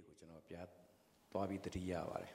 [0.00, 0.56] လေးကိုကျွန်တော်ပြ
[1.32, 2.32] သွားပြီးတတိရပါတယ်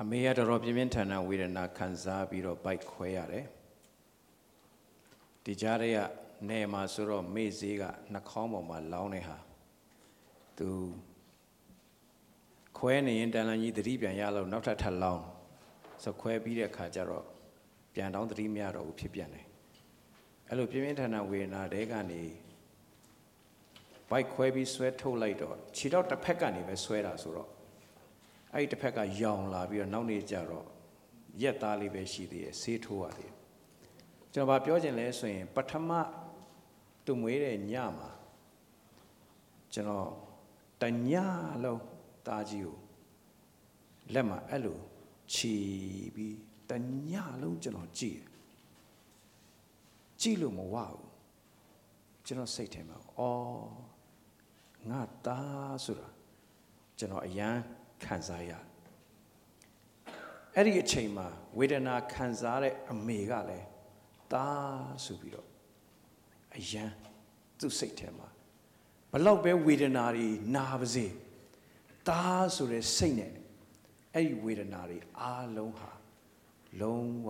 [0.00, 3.46] အမေကတော်တော်ပြင်းပြင်းထန်ထန်ဝေဒနာခံစားပြီးတော့ဘိုက်ခွဲရတယ်
[5.44, 5.98] ဒီကြားထဲက
[6.48, 9.38] နေမှာဆိုတော့မေ့ဈေးကနှာခေါင်းပေါ်မှာလောင်းနေဟာ
[10.58, 10.68] သူ
[12.78, 15.24] ခွဲနေရင်တန်လန်ကြီးတတိပြန်ရလို့နောက်ထပ်ထပ်လောင်း
[16.02, 17.24] ဆိုခွဲပြီးတဲ့အခါကျတော့
[17.94, 19.46] ပြန်တောင်းတတိမရတော့ဘူးဖြစ်ပြန်တယ်
[20.48, 22.22] အဲ့လိုပြင်းပြင်းထန်ထန်ဝေဒနာတဲကနေ
[24.10, 27.50] ဘိုက်ခွဲပြီးဆွဲထုတ်လိုက်တော့ခြေတော့တစ်ဖက်ကနေပဲဆွဲတာဆိုတော့
[28.54, 30.66] အဲ့ဒီတစ်ဖက်ကယောင်လာပြီးတော့နောက်နေ့ကျတော့
[31.42, 33.34] ရက်သားလေးပဲရှိသေးတယ်ဆေးထိုးရသေးတယ်
[34.32, 35.90] ကျွန်တော်ဗာပြောချင်လဲဆိုရင် ပထမ
[37.04, 38.10] သူမွေးတဲ့ညမှာ
[39.72, 40.08] ကျွန်တော်
[40.82, 41.10] တည
[41.64, 41.82] လုံး
[42.26, 42.76] သားကြီးကို
[44.14, 44.78] လက်မှာအဲ့လို
[45.32, 45.54] ခြီ
[46.14, 46.36] ပြီး
[46.70, 46.72] တ
[47.10, 48.36] ညလုံးကျွန်တော်ကြည့်တယ်
[50.20, 51.06] ကြည့်လို့မဝဘူး
[52.26, 53.85] ကျွန်တော်စိတ်ထဲမှာအော်
[54.90, 56.08] ငါသားဆိုတာ
[56.98, 57.60] ကျွန်တော်အယမ်း
[58.04, 58.52] ခံစားရ
[60.54, 61.26] အဲ့ဒီအချိန်မှာ
[61.58, 63.66] ဝေဒနာခံစားတဲ့အမေကလည်း
[64.32, 65.48] သားဆိုပြီးတော့
[66.56, 66.94] အယမ်း
[67.60, 68.28] သူ့စိတ်ထဲမှာ
[69.12, 71.06] ဘလောက်ပဲဝေဒနာတွေနာပါစေ
[72.08, 73.32] သားဆိုတဲ့စိတ်နဲ့
[74.14, 75.90] အဲ့ဒီဝေဒနာတွေအားလုံးဟာ
[76.80, 77.28] လုံးဝ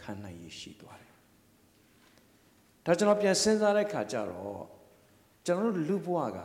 [0.00, 1.12] ခံနိုင်ရရှိသွားတယ်
[2.84, 4.64] ဒါကျွန်တော်ပြန်စဉ်းစားတဲ့ခါကျတော့
[5.46, 6.38] ကျွန်တော်တို့လူဘဝက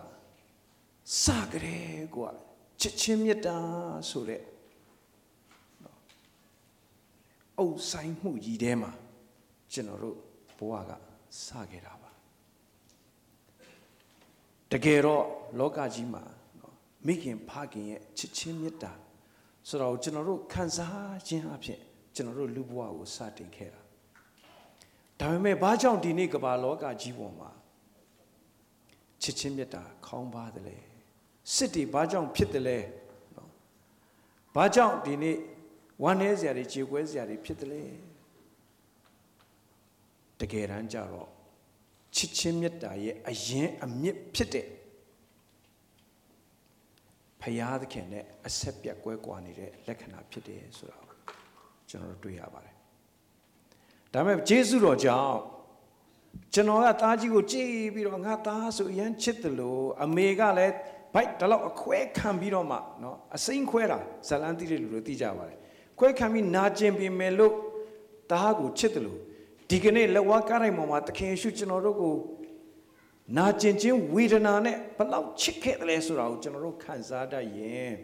[1.18, 1.78] စကြဲ
[2.16, 2.30] ကွာ
[2.80, 3.58] ချစ်ချင်းမြတ်တာ
[4.10, 4.42] ဆိုတဲ့
[7.60, 8.92] အုပ်ဆိုင်မှုကြီးထဲမှာ
[9.72, 10.18] ကျွန်တော်တို့
[10.58, 10.92] ဘဝက
[11.46, 12.12] စခဲ့တာပါ
[14.72, 15.24] တကယ်တော့
[15.60, 16.24] လောကကြီးမှာ
[17.06, 18.92] မိခင်ဖခင်ရဲ့ချစ်ချင်းမြတ်တာ
[19.68, 21.80] ဆိုတော့ကျွန်တော်တို့ခံစားခြင်းအဖြစ်
[22.16, 23.82] ကျွန်တော်တို့လူဘဝကိုစတင်ခဲ့တာ
[25.20, 27.50] ဒါပေမဲ့ဘာကြောင့်ဒီနေ့ကမ္ဘာလောကကြီးပေါ်မှာ
[29.22, 30.89] ချစ်ချင်းမြတ်တာခေါင်းပါတယ်လဲ
[31.56, 32.78] စစ်တွေဘာကြောင့်ဖြစ်တယ်လဲ
[33.36, 33.50] နော်
[34.56, 35.38] ဘာကြောင့်ဒီနေ့
[36.04, 37.84] ဝမ်းနည်းစရာတွေကြေကွဲစရာတွေဖြစ်တယ်လဲ
[40.40, 41.30] တကယ်တမ်းကျတော့
[42.16, 44.68] ချစ်ချင်းမြတ်တာရဲ့အရင်အမြင့်ဖြစ်တဲ့
[47.42, 51.18] ဖရာသခင်နဲ့အဆက်ပြတ်ကွဲကွာနေတဲ့လက္ခဏာဖြစ်တယ်ဆိုတာကို
[51.90, 52.76] ကျွန်တော်တို့တွေ့ရပါတယ်
[54.14, 55.38] ဒါပေမဲ့ဂျေစုတော်ကြောင့်
[56.54, 60.76] ကျွန်တော်ကသားကြီးကိုကြည်ပြီးတော့ငါသားဆိုအရန်ချစ်တယ်လို့အမေကလည်း
[61.15, 63.99] ဘိုက်တလောက်အခွဲခံပြီးတော့မှเนาะအစိမ့်ခွဲတာ
[64.29, 65.59] ဇလန်းတိတဲ့လူတွေသိကြပါတယ်
[65.99, 67.55] ခွဲခံပြီးနာကျင်ပြင်မယ်လို့
[68.31, 69.21] သားကိုချစ်တယ်လို့
[69.71, 72.15] ဒီကနေ့လက်ဝါးကားတိုင်းပေါ်မှာသခင်ယေရှုကျွန်တော်တို့ကို
[73.37, 77.95] နာကျင်ခြင်းဝေဒနာနဲ့ဘလောက်ချစ်ခဲ့တယ်လဲဆိုတာကိုကျွန်တော်တို့ခံစားတတ်ရင်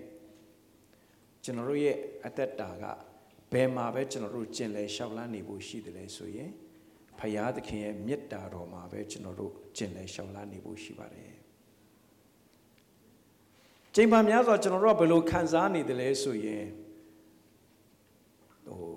[1.44, 1.96] ကျွန်တော်တို့ရဲ့
[2.26, 2.84] အသက်တာက
[3.52, 6.50] ဘယ်မှာပဲကျွန်တော်တို့ကျင်လဲလျှောက်လန်းနေဖို့ရှိတယ်လဲဆိုရင်
[7.18, 11.33] ဖရာသခင်ရဲ့မေတ္တာတော်မှာပဲကျွန်တော်တို့ကျင်လဲလျှောက်လန်းနေဖို့ရှိပါတယ်
[13.95, 16.65] ချိန်ပါများစွာကျွန်တော်တို့ကဘယ်လိုခံစားနေတယ်လဲဆိုရင်
[18.67, 18.95] ဟို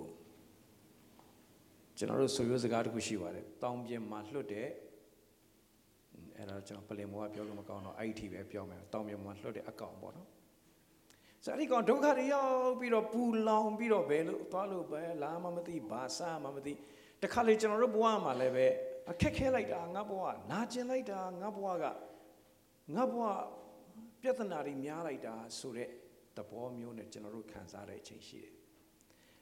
[1.99, 4.69] ကျွန်တော်တို့ဆိုရိုးစကားတစ်ခုရှိပါတယ်တောင်ပြင်မှာလွတ်တဲ့
[6.37, 10.29] အဲ့ဒါကျွန်တော်ပလင်မောကပြောလို့မကောင်းတော့အဲ့ဒီပဲပြောမယ်တောင်ပြင်မှာလွတ်တဲ့အကောင်ပေါ့နော်
[11.45, 16.73] ဆိုအဲ့ဒီကောင်ဒုက္ခတွေရောက်ပြီးတော့ပူလောင်ပြီးတော့ဘယ်လိုသွားလို့ပဲလာမှမသိဘာစားမှမသိ
[17.23, 18.67] တခါလေကျွန်တော်တို့ဘဝမှာလည်းပဲ
[19.11, 21.85] အခက်ခဲလိုက်တာငါဘဝနာကျင်လိုက်တာငါဘဝက
[22.95, 23.25] ငါဘဝ
[24.23, 25.89] ပြဿနာတွေများလိုက်တာဆိုတဲ့
[26.37, 28.53] သဘောမျိုးနဲ့ကျွန်တော်တို့ခံစားတဲ့အချိန်ရှိတယ်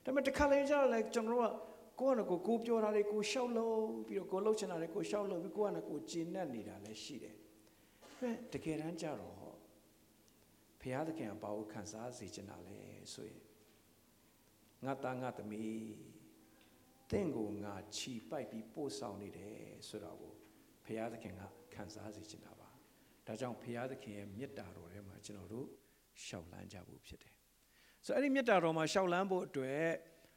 [0.05, 1.53] ဒါပေမဲ့တခါလေကျတော့လေကျွန်တော်တို့က
[2.01, 3.79] ကိုယ့်ကကိုကိုပြောတာတွေကိုရှောက်လို့
[4.09, 7.37] ပြီးတော့ကိုလှုပ်ချင်တာတွေကိုရှောက်လို့ပြီးကိုယ့်ကကိုကျဉ်တ်နေတာလည်းရှိတယ်။
[8.21, 9.35] အဲတကယ်တမ်းကျတော့
[10.81, 12.79] ဘုရားသခင်ကဘာကိုခံစားစေချင်တာလဲ
[13.13, 13.43] ဆိုရင်
[14.85, 15.87] ငါသားငါသမီး
[17.11, 19.57] တင့်ကိုငါခြီပိုက်ပြီးပို့ဆောင်နေတယ်
[19.89, 20.33] ဆိုတော့ကို
[20.85, 21.43] ဘုရားသခင်က
[21.75, 22.56] ခံစားစေချင်တာပါ။
[23.27, 25.67] ဒါကြောင့်ဘုရားသခင်ရဲ့မေတ္တာတော်ထဲမှာကျွန်တော်တို့
[26.25, 27.35] ရှောက်လန်းကြဖို့ဖြစ်တယ်။
[28.05, 29.85] ဆိုတော့အဲ့ဒီမေတ္တာတော်မှာရှောက်လန်းဖို့အတွက်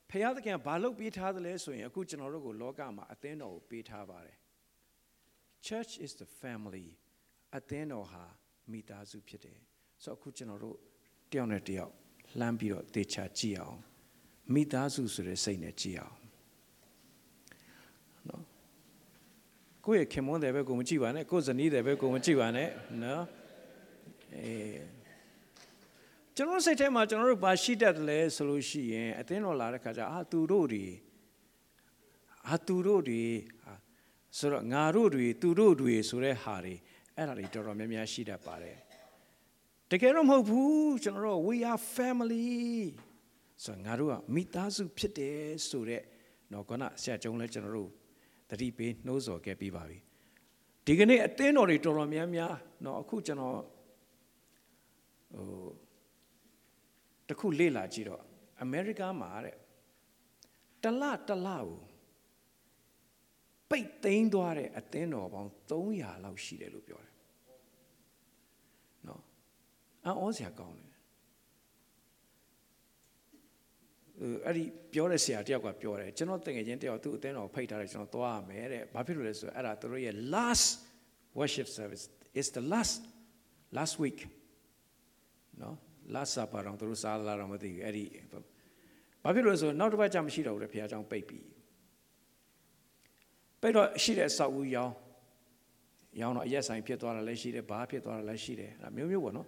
[0.10, 4.38] ဖခင်သခင်ကဘာလုပ်ပေးထားသလဲဆိုရင်အခုကျွန်တော်တို့ကိုလောကမှာအသင်းတော်ကိုပေးထားပါတယ်
[5.68, 6.88] Church is the family
[7.58, 8.24] အသင်းတော်ဟာ
[8.72, 9.60] မိသားစုဖြစ်တယ်
[10.04, 10.78] ဆိုတော့အခုကျွန်တော်တို့
[11.32, 11.92] တယောက်နဲ့တယောက်
[12.40, 13.80] လှမ်းပြီးတော့တေချာကြည့်အောင်
[14.54, 16.16] မိသားစုဆိုတဲ့စိတ်နဲ့ကြည့်အောင်
[19.86, 22.70] ကိုယ့်ရဲ့ခင်မွန်းတယ်ပဲကိုမကြည့်ပါနဲ့ကိုယ့်ဇနီးတယ်ပဲကိုမကြည့်ပါနဲ့
[23.04, 23.24] နော်
[24.36, 25.00] အေး
[26.36, 30.86] ကျွန်တော်စိတ်ထဲမှာကျွန်တော်တို့ဘာရှိတတ်တယ်လဲဆိုလို့ရှိရင်အသင်းတော်လာတဲ့ခါကျအာသူတို့တွေ
[32.48, 33.24] အာသူတို့တွေ
[34.38, 36.76] ဆိုတော့ငါတို့တွေသူတို့တွေဆိုတဲ့ဟာတွေ
[37.16, 38.78] အဲ့ဒါတွေတော်တော်များများရှိတတ်ပါတယ်
[39.92, 42.50] တကယ်တော့မဟုတ်ဘူးကျွန်တော်တို့ we are family
[43.64, 45.40] ဆိုတော့ငါတို့ကမိသားစုဖြစ်တယ်
[45.70, 46.04] ဆိုတော့
[46.54, 47.90] တော့ခုနဆရာကျုံလဲကျွန်တော်တို့
[48.51, 49.99] တတိပေးနှိုးဆော်ခဲ့ပြီးပါပြီ
[50.87, 53.59] ဒီကနေ့အသင်းတော်တွေတော်တော်များများเนาะအခုကျွန်တော်
[55.35, 55.49] ဟို
[57.29, 58.23] တခုလေ့လာကြည့်တော့
[58.63, 59.57] အမေရိကမှာတဲ့
[60.83, 61.69] တလတလကို
[63.71, 67.15] ပိတ်သိမ်းသွားတဲ့အသင်းတော်ပေါင်း300လောက်ရှိတယ်လို့ပြောတယ်
[69.09, 69.23] နော်
[70.05, 70.88] အံ့ဩစရာကောင်းတယ်
[74.46, 74.64] အဲ့ဒီ
[74.94, 80.68] ပြောတဲ့ဆရာတယောက်ကပြောတယ်ကျွန်တော်တကယ်ချင်းတယောက်သူ့အသင်းတော်ဖိတ်ထားတယ်ကျွန်တော်သွားရမယ်တဲ့ဘာဖြစ်လို့လဲဆိုတော့အဲ့ဒါသူတို့ရဲ့ last
[81.40, 82.04] worship service
[82.40, 82.96] is the last
[83.78, 84.20] last week
[85.62, 85.76] နော်
[86.16, 88.06] last supper တော့သူတို့စားလာတော့မသိဘူးအဲ့ဒီ
[89.24, 91.40] ဘာဖြစ်လို့လဲဆိုတော့နောက်တစ်ပတ်ကြာမရှိတော့ဘူးလေဘုရားကျောင်းပိတ်ပြီ
[93.62, 94.94] ပိတ်တော့ရှိတဲ့အဆောက်အဦရောင်း
[96.22, 99.48] ရောင်းတော့အရက်ဆိုင်ဖြစ်သွားတာလည်းရှိတယ်ဘားဖြစ်သွားတာလည်းရှိတယ်အဲ့မျိုးမျိုးပေါ့နော်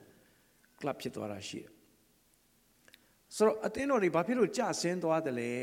[0.79, 1.71] club ဖြစ်သွားတာရှိတယ်
[3.35, 5.53] ဆိုတော့အသင်းတော်တွေဘာဖြစ်လို့ကြဆင်းသွားတယ်လဲ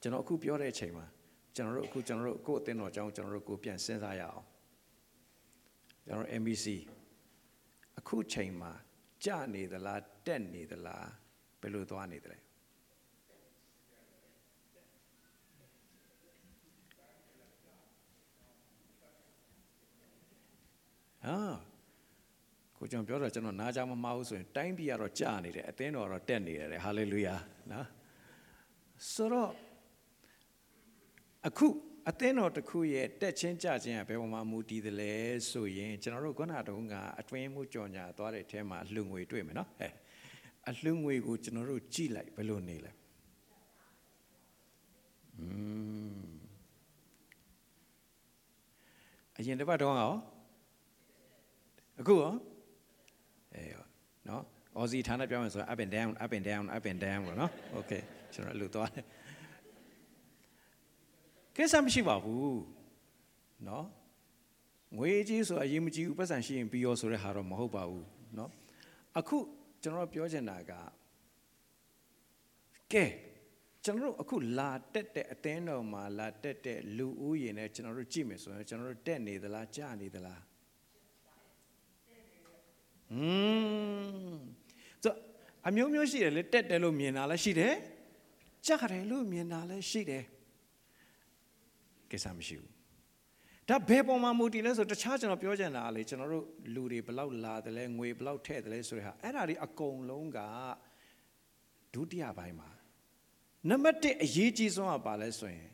[0.00, 1.06] ကျွန်တော်အခုပြောတဲ့အချိန်မှာ
[1.54, 4.44] ကျွန်တော်တို့အခုကျွန်တော်တို့ကိုယ့်အသင်းတော်အကြောင်းကျွန်တော်တို့ကိုပြန်စဉ်းစားရအောင်
[6.06, 6.66] ကျွန်တော် MBC
[7.98, 8.72] အခုချိန်မှာ
[9.24, 11.06] ကြနေသလားတက်နေသလား
[11.60, 12.38] ဘယ်လိုသွားနေသလဲ
[21.26, 21.36] အာ
[22.78, 27.34] ကိုကျွန်တော်ပြောတော့ကျွန်တော်နားကြမမဟုတ်ဆိုရင်တိုင်းပြည်ကတော့ကြာနေတယ်အသင်းတော်ကတော့တက်နေတယ်ဟာလေလုယာ
[27.72, 27.86] နော်
[29.12, 29.50] ဆိုတော့
[31.48, 31.66] အခု
[32.10, 35.12] အသင်းတော်တစ်ခုရဲ့တက်ချင်းကြချင်းကဘယ်ပေါ်မှာမူတည်တယ်လဲ
[35.50, 39.92] ဆိုရင်ကျွန်တော်တို့ခုနတုန်းကအတွင်းမှုကြော်ညာသွားတဲ့အထဲမှာအလှငွေတွေ့မယ်နော်ဟဲ့
[40.68, 42.92] အလှငွေကိုကျွန်တော်တို့ကြည့်လိုက်ဘယ်လိုနေလဲ
[45.38, 45.46] อื
[46.20, 46.24] ม
[49.38, 50.14] အရင်တစ်ပတ်တုန်းကရော
[52.00, 52.32] အခုရော
[53.55, 53.73] အေး
[54.29, 54.43] နော်
[54.77, 58.01] အော်စီဌာနပြောမယ်ဆိုတော့ up and down up and down up and down ပေါ့နော် okay
[58.33, 59.05] ကျွန်တော်အဲ့လိုသွားတယ်
[61.55, 62.59] ကိစ္စမရှိပါဘူး
[63.65, 63.83] เนาะ
[64.97, 68.49] ငွေကြီးဆိုအရင်မကြည့်ဘူးပတ်စံရှိရင်ပြီးရောဆိုတဲ့ဟာတော့မဟုတ်ပါဘူးเนาะ
[69.19, 69.37] အခု
[69.83, 70.71] ကျွန်တော်ပြောချင်တာက
[72.93, 73.05] ကဲ
[73.83, 80.41] ကျွန်တော်တို့အခုလာတက်တဲ့အသင်းတော်မှာလာတက်တဲ့လူဦးရေနဲ့ကျွန်တော်တို့ကြည့်မယ်ဆိုရင်ကျွန်တော်တို့တက်နေသလားကြာနေသလား
[83.12, 83.24] อื
[84.32, 84.36] ม
[85.02, 85.12] ဆို
[85.68, 87.74] အမျိုးမျိုးရှိတယ်လေတက်တယ်လို့မြင်တာလည်းရှိတယ်
[88.66, 90.24] ကြာတယ်လို့မြင်တာလည်းရှိတယ်
[92.10, 92.72] ကိစ္စမရှိဘူး
[93.68, 96.44] ဒါဘယ်ပုံမှာမူတည်လဲဆိုတခြားကျွန်တော်ပြောချင်တာလေကျွန်တော်တို့
[96.74, 100.38] လူတွေဘလောက်လာတယ်လဲငွေဘလောက်ထည့်တယ်လဲဆိုတဲ့ဟာအဲ့ဒါတွေအကုန်လုံးက
[101.94, 102.70] ဒုတိယပိုင်းမှာ
[103.68, 105.68] နံပါတ်1အရေးကြီးဆုံးကပါလဲဆိုရင်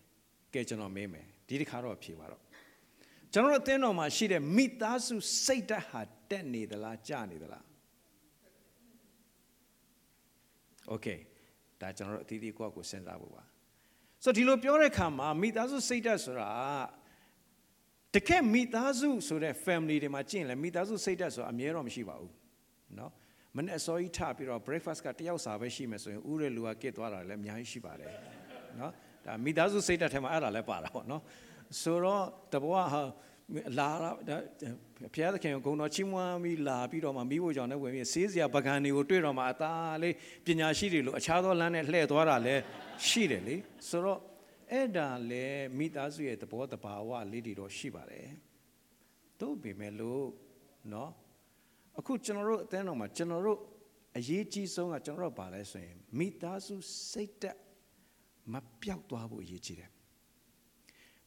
[0.54, 2.40] ကဲကျွန်တော်မေးမယ်ဒီတစ်ခါတော့ဖြေပါတော့
[3.32, 6.00] ကျွန်တော်တို့အသင်းတော်မှာရှိတဲ့မိသားစုစိတ်ဓာတ်ဟာ
[6.31, 7.65] တက်နေသလားကျနေသလား
[10.89, 11.07] โอเค
[11.81, 13.43] ဒါကျွန်တော်တို့အသီးသီးကိုယ့်ကိုစဉ်းစားဖို့ပါ
[14.23, 16.51] ဆိုတော့ဒီလိုပြောတဲ့အခါမှာမိသားစုစိတ်ဓာတ်ဆိုတာ
[18.15, 22.33] တကယ်မိသားစုဆိုတဲ့ family တွေမှာကြည့်ရင်လည်းမိသားစုစိတ်ဓာတ်ဆိုတာအမြဲတော့မရှိပါဘူး
[22.97, 23.11] เนาะ
[23.57, 28.11] မနေ့အစောကြီးထပြီးတော့ breakfast ကတယောက်စာပဲရှိမယ်ဆိုရင်ဥရလူကကစ်သွားတာလည်းအများကြီးရှိပါတယ်
[28.77, 28.91] เนาะ
[29.25, 31.21] ဒါမိသားစုစိတ်ဓာတ်ထဲမှာအဲ့ဒါလည်းပါတာပေါ့เนาะ
[31.81, 32.23] ဆိုတော့
[32.53, 33.01] တဘောဟာ
[33.77, 40.13] လာဘုရားသခင်ကိုဂုဏ်တော်ချီးမွမ်းပြီးလာပြီးတော့မှမိဖို့ကြောင့်လည်းဝင်ပြီးဆေးစရာပကံတွေကိုတွေ့တော့မှအသားလေး
[40.45, 42.61] ပညာရှိတွေလို့အခြားသောလမ်းနဲ့လှည့်သွားတာလည်း
[43.07, 43.55] ရှိတယ်လေ
[43.89, 44.19] ဆိုတော့
[44.71, 48.29] အဲ့ဒါလည်းမိသားစုရဲ့သဘောတဘာဝလေးတွေတော့ရှိပါတယ်
[49.41, 50.25] တို့ပေမဲ့လို့
[50.89, 51.09] เนาะ
[51.99, 53.59] အခုကျွန်တော်တို့အသင်းတော်မှာကျွန်တော်တို့
[54.17, 56.75] အရေးကြီးဆုံးကကျွန်တော်တို့ပါလဲဆိုရင်မိသားစု
[57.11, 57.57] စိတ်တက်
[58.53, 59.89] မပြောက်သွားဖို့အရေးကြီးတယ်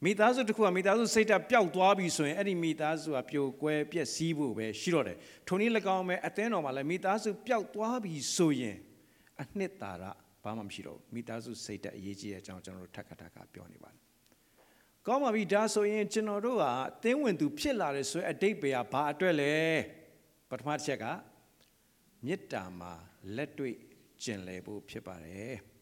[0.04, 8.78] မိသားစုတစ်ခုကမိသားစုစိတ်ဓာတ်ပျောက်သွားပြီဆိုရင်အဲ့ဒီမိသားစုကပြိုကွဲပျက်စီးဖို့ပဲရှိတော့တယ်ထိုနည်း၎င်းပဲအသင်းတော်မှာလည်းမိသားစုပျောက်သွားပြီဆိုရင်
[9.42, 10.04] အနှစ်သာရ
[10.44, 14.00] ဘာမှမရှိတော့ဘူးမိသားစုစိတ်ဓာတ်အရေးကြီးတဲ့အကြောင်းကျွန်တော်တို့ထပ်ခါထပ်ခါပြောနေပါတယ်
[15.08, 19.54] ကောင်းပါပြီဒါဆိုရင်ကျွန်တော်တို့ကအသင်းဝင်သူဖြစ်လာတယ်ဆိုရင်အတိတ်ပဲဘာအတွက်လဲ
[20.50, 21.06] ပထမတစ်ချက်က
[22.26, 22.94] မေတ္တာမှာ
[23.36, 23.76] လက်တွေ့
[24.24, 25.75] ကျင်လည်ဖို့ဖြစ်ပါတယ်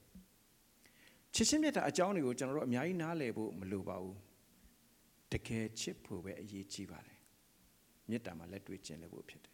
[1.36, 4.18] ချစ်ချင်းမြတ်တာအကြောင်းတွေကိုကျွန်တော်တို့အများကြီးနားလည်ဖို့မလိုပါဘူး
[5.32, 7.20] တကယ်ချစ်ဖို့ပဲအရေးကြီးပါတယ်
[8.10, 9.54] မေတ္တာမှာလက်တွေ့ကျင့်လည်ဖို့ဖြစ်တယ်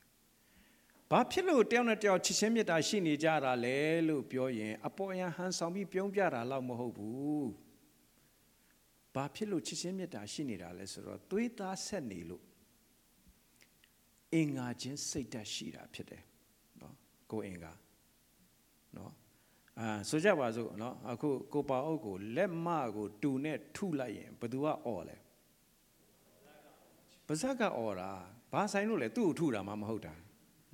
[1.12, 7.50] ဘာဖြစ်လို့တယောက်နဲ့တယောက်ချစ်ချင်းမြတ်တာရှိနေကြတာလဲလို့ပြောရင်အပေါ်ယံဟန်ဆောင်ပြီးပြုံးပြတာလောက်မဟုတ်ဘူး
[9.16, 12.44] ဘာဖြစ်လို့ချစ်ချင်းမြတ်တာရှိနေတာလဲဆိုတော့သွေးသားဆက်နေလို့
[14.34, 16.24] အင်္ဂါချင်းစိတ်ဓာတ်ရှိတာဖြစ်တယ်
[16.82, 16.96] နော်
[17.32, 17.74] ကိုအင်္ဂါ
[18.98, 19.14] နော်
[19.80, 25.18] အာဆိုကြပါစို့နော်အခုကိုပါအုပ်ကိုလက်မကိုတူနဲ့ထုလိုက်ရင်ဘသူကအော်လဲ
[27.28, 28.12] ပါဇက်ကအော်တာ
[28.52, 30.14] ဘာဆိုင်လို့လဲသူ့ကိုထုတာမှမဟုတ်တာ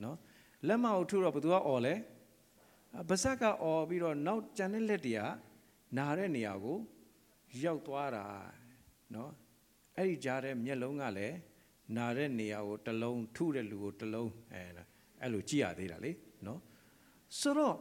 [0.03, 0.17] နော်
[0.67, 1.93] လက်မကိုထုတော့ဘသူကအော်လဲ
[3.09, 5.21] ပါဇက်ကအော်ပြီးတော့နောက်ကျန်တဲ့လက်တွေက
[5.97, 6.77] နာတဲ့နေရာကို
[7.63, 8.25] ရောက်သွားတာ
[9.15, 9.31] နော်
[9.97, 11.35] အဲ့ဒီကြားတဲ့မျက်လုံးကလည်း
[11.97, 14.61] နာတဲ့နေရာကိုတစ်လုံးထုတဲ့လူကိုတစ်လုံးအဲ
[15.21, 16.11] အဲ့လိုကြည့်ရသေးတာလေ
[16.45, 16.59] နော်
[17.39, 17.77] ဆိုတော့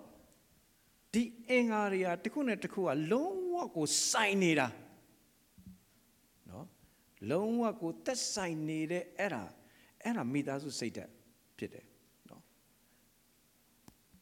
[1.14, 4.68] ဒီအင်္ဂါတွေကတစ်ခုနဲ့တစ်ခုကလုံးဝကိုစိုင်နေတာ
[6.50, 6.66] နော်
[7.30, 9.42] လုံးဝကိုသက်ဆိုင်နေတဲ့အဲ့ဒါ
[10.02, 11.10] အဲ့ဒါမိသားစုစိတ်ဓာတ်
[11.58, 11.84] ဖြစ်တယ်
[12.28, 12.42] နော်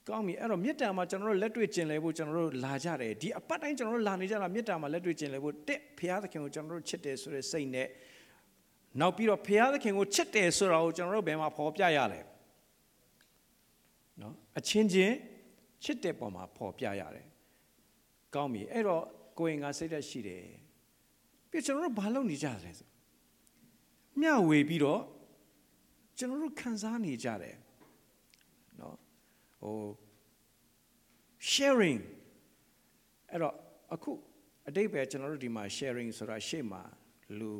[0.08, 7.88] ကောင်းပြီအဲ့တော့မေတ္တာမှာကျွန်တော်တို့လက်တွေ့ကျင်လည်ဖို့ကျွန်တော်တို့လာကြတယ်ဒီအပတ်တိုင်းကျွန်တော်တို့လာနေကြတာမေတ္တာမှာလက်တွေ့ကျင်လည်ဖို့တစ်ဖရာသခင်ကိုကျွန်တော်တို့ချစ်တယ်ဆိုတဲ့စိတ်နဲ့
[9.00, 12.20] နောက်ပြီးတော့ဖရာသခင်ကိုချစ်တယ်ဆိုတာကိုကျွန်တော်တို့ဘယ်မှာဖော်ပြရလဲ
[14.20, 15.14] နော်အချင်းချင်း
[15.84, 17.26] ချစ်တဲ့ပုံမှာဖော်ပြရတယ်
[18.34, 19.04] ကောင်းပြီအဲ့တော့
[19.38, 20.44] ကိုယ်ငါစိတ်သက်ရှိတယ်
[21.50, 22.88] ပြီးကျွန်တော်တို့ဘာလုပ်နေကြလဲဆို
[24.20, 25.02] မျှဝေပြီးတော့
[26.18, 27.56] ကျွန်တော်တို့ခံစားနေကြတယ်
[28.80, 28.96] နော်
[29.60, 29.78] ဟို
[31.52, 32.00] sharing
[33.30, 33.54] အဲ့တော့
[33.94, 34.12] အခု
[34.68, 36.82] အတိတ်ပဲကျွန်တော်တို့ဒီမှာ sharing ဆိုတာရှေ့မှာ
[37.38, 37.50] လူ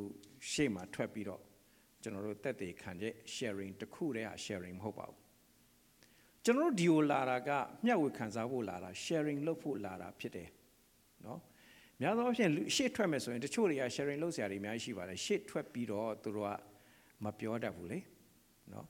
[0.51, 1.41] ရှေ့မှာထွက်ပြီးတော့
[2.01, 5.22] ကျွန်တော်တို့တက်တည်ခံချက် sharing တစ်ခုတည်းဟာ sharing မဟုတ်ပါဘူး
[6.45, 7.49] ကျွန်တော်တို့ဒီကိုလာတာက
[7.85, 10.49] မျှဝေခံစားဖို့လာတာ sharing လုပ်ဖို့လာတာဖြစ်တယ်
[11.25, 11.39] နော်
[12.01, 16.51] များသောအားဖြင့်ရှေ့ထွက်မယ်ဆိုရင်တချို့တွေက sharing လုပ်စရာတွေအများကြီးရှိပါတယ်ရှေ့ထွက်ပြီးတော့သူတို့က
[17.23, 17.99] မပြောတတ်ဘူးလေ
[18.73, 18.85] နော်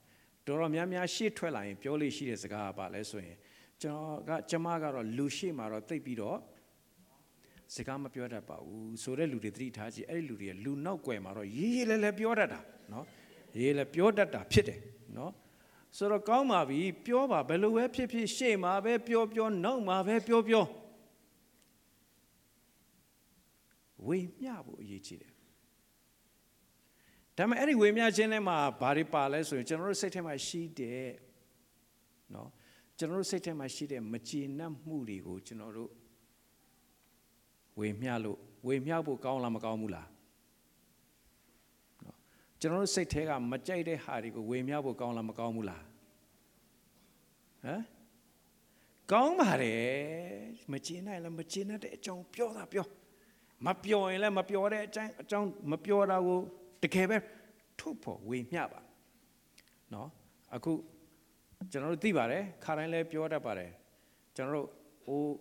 [0.48, 3.38] တော်တော်များများရှေ့ထွက်လာရင်ပြောလို့ရှိတဲ့စကားကပါလဲဆိုရင်
[3.82, 6.38] ကျွန်တော်ကကျမကတော့လူရှေ့မှာတော့တိတ်ပြီးတော့
[7.76, 12.60] စကားမပြောတတ်ပါဘူးဆိုတဲ့လူတွေသတိထားကြည့်အဲ့ဒီလူတွေကလူနောက်ွယ်မှာတော့ရေးရေးလဲလဲပြောတတ်တာ
[12.94, 13.06] နော်
[13.60, 14.80] ရေးလဲပြောတတ်တာဖြစ်တယ်
[15.18, 15.32] နော်
[15.98, 20.66] ဆိုတော့ကောင်းပါပြီပြောပါဘယ်လိုပဲဖြစ်ဖြစ်ရှေ့မှာပဲပြောပြောနောက်မှာပဲပြောပြော
[24.08, 25.32] ဝေမျှဖို့အရေးကြီးတယ်
[27.38, 31.08] ဒါပေမဲ့အဲ့ဒီဝေမျှခြင်းထဲမှာဘာတွေပါလဲဆိုရင်ကျွန်တော်တို့စိတ်ထဲမှာရှိတဲ့
[32.34, 32.50] နော်
[32.98, 35.92] ကျွန်တော်တို့စိတ်ထဲမှာရှိတဲ့မကျေနပ်မှုတွေကိုကျွန်တော်တို့
[37.80, 40.13] ဝေမျှလို့ဝေမျှဖို့ကောင်းလားမကောင်းဘူးလားနော်
[42.64, 45.84] ကျွန်တော်တို့စိတ်ထဲကမကြိုက်တဲ့ဟာတွေကိုဝေမျှဖို့ကောင်းလားမကောင်းဘူးလား
[47.66, 47.82] ဟမ်
[49.12, 49.92] ကောင်းပါတယ်
[50.72, 52.86] မကျေနပ်လည်းမကျေနပ်တဲ့အကြောင်းပြောတာပြော
[53.66, 56.40] မပြောရင်လည်းမပြောတဲ့အကြောင်းအကြောင်းမပြောတာကို
[56.84, 57.18] တကယ်ပဲ
[57.80, 58.82] ထုတ်ဖို့ဝေမျှပါ
[59.94, 60.10] နော်
[60.56, 60.72] အခု
[61.72, 63.72] ကျွန်တော်တို့သိပါတယ်ခါတိုင်းလည်းပြောတတ်ပါတယ်
[64.36, 64.70] ကျွန်တော်တို့
[65.08, 65.36] အိုး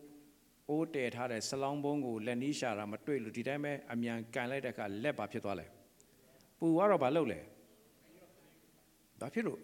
[0.68, 5.66] အိုးတည်ထားတဲ့ဆလောင်းဘုံကိုလက်နီးရှာတာမတွေ့လို့ဒီတိုင်းပဲအမြန်ကန်လိုက်တဲ့အခါလက်ပါဖြစ်သွားလဲ
[6.62, 7.40] ပူကတော့ဘာလုပ်လဲ
[9.20, 9.60] ဘာဖြစ်လို့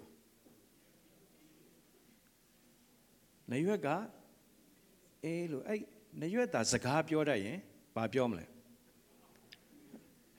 [3.50, 3.88] နေရွက်က
[5.25, 5.81] အေးလို့အဲ့
[6.21, 7.59] နေရွက်သာစကားပြောတတ်ရင်
[7.95, 8.45] ဘာပြောမလဲ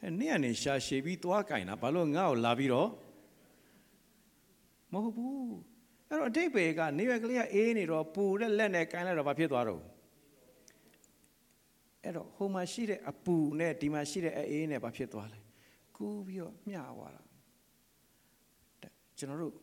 [0.02, 2.90] အဲ့နေ့ကနေရှာရှည်ပြီးသွားကင်တာဘာလို့ငါ့ကိုလာပြီးတော့
[4.92, 5.36] မဟုတ်ဘူး
[6.10, 9.82] အဲ့တော့အတိတ်ပေကနေရွက်ကလေးကအေးနေတော့ပူတဲ့လက်နဲ့ကင်လိုက်တော့ဘာဖြစ်သွားတော့
[12.04, 15.40] အဲ့တော့ဟိုမှာရှိတဲ့အပူနဲ့ဒီမှာရှိတဲ့အေးနဲ့ဘာဖြစ်သွားလဲ
[15.99, 17.23] ကူးပြီးတော့မျှသွားတာ
[19.19, 19.55] ကျွန်တော်တို့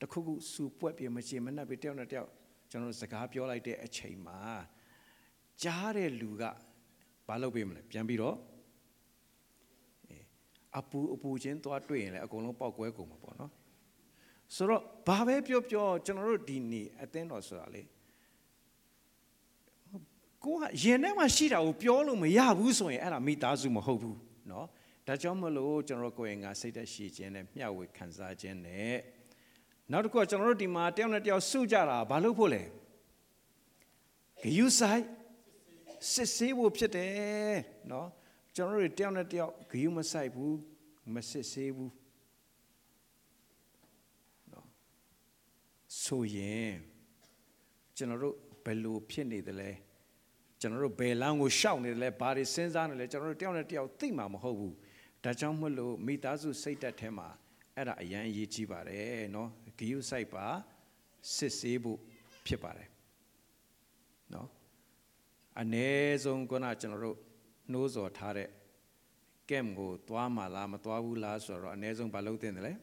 [0.00, 2.30] တခုခုစူပွက်ပြမချင်မနှက်ပြီးတယောက်နဲ့တယောက်
[2.70, 4.38] ကျွန်တော်တို့စကားပြောလိုက်တဲ့အချိန်မှာ
[5.62, 6.42] ကြားတဲ့လူက
[7.26, 8.36] ဘာလုပ်ပေးမလဲပြန်ပြီးတော့
[10.78, 13.50] အပူအပူချင်းသွားတွေ့ရင်လည်းအကုန်လုံးပေါက်ကွဲကုန်မှာပေါ့နော်
[14.54, 17.82] ဆိုတော့ဘာပဲပြောပြောကျွန်တော်တို့ဒီနေ့အသင်းတော်ဆိုတာလေ
[20.44, 24.18] ကိုကရင်ထဲမှာရှိတာကိုပြောလို့မရဘူးဆိုရင်အဲ့ဒါမိသားစုမဟုတ်ဘူး
[24.48, 24.66] เนาะ
[25.06, 28.96] ဒါကြောင့်မလို့ကျွန်တော်တို့ကိုယ်ရင်ကစိတ်သက်ရှိခြင်းနဲ့မျှဝေခံစားခြင်းနဲ့
[29.90, 32.62] နောက်တစ်ခုကကျွန်တော်တို့ဒီမှာတယောက်နဲ့တယောက်စုကြတာဘာလို့ဖို့လဲ
[34.42, 35.02] ဂယုဆိုင်
[36.12, 37.56] စစ်ဆေးဖို့ဖြစ်တယ်
[37.88, 38.06] เนาะ
[38.56, 40.56] ကျွန်တော်တို့တယောက်နဲ့တယောက်ဂယုမဆိုင်ဘူး
[41.14, 41.92] မစစ်ဆေးဘူး
[46.04, 46.72] ဆိုရင်
[47.96, 49.70] ကျွန်တော်တို့ဘယ်လိုဖြစ်နေသလဲ
[50.60, 54.74] ကျွန်တော်တို့ဘယ်လမ်းကိုရှောက်နေတယ်လဲဘာတွေစဉ်းစားနေလဲကျွန်တော်တို့တယောက်နဲ့တယောက်သိမှာမဟုတ်ဘူး
[55.23, 57.27] ဒါကြောင့်မို့လို့မိသားစုစိတ်တက်ထဲမှာ
[57.75, 60.45] အဲ့ဒါအရန်အရေးကြီးပါတယ်နော်ဂယုစိုက်ပါ
[61.35, 61.99] စစ်ဆေးဖို့
[62.45, 62.89] ဖြစ်ပါတယ်
[64.33, 64.49] နော်
[65.61, 65.87] အ ਨੇ
[66.23, 67.17] ဆုံးကနကျွန်တော်တို့
[67.71, 68.49] နှိုးစော်ထားတဲ့
[69.49, 72.73] ကဲမ်ကိုသွားမှလားမသွားဘူးလားဆိုတော့အ ਨੇ ဆုံးမလုပ်သင့်တယ်လေ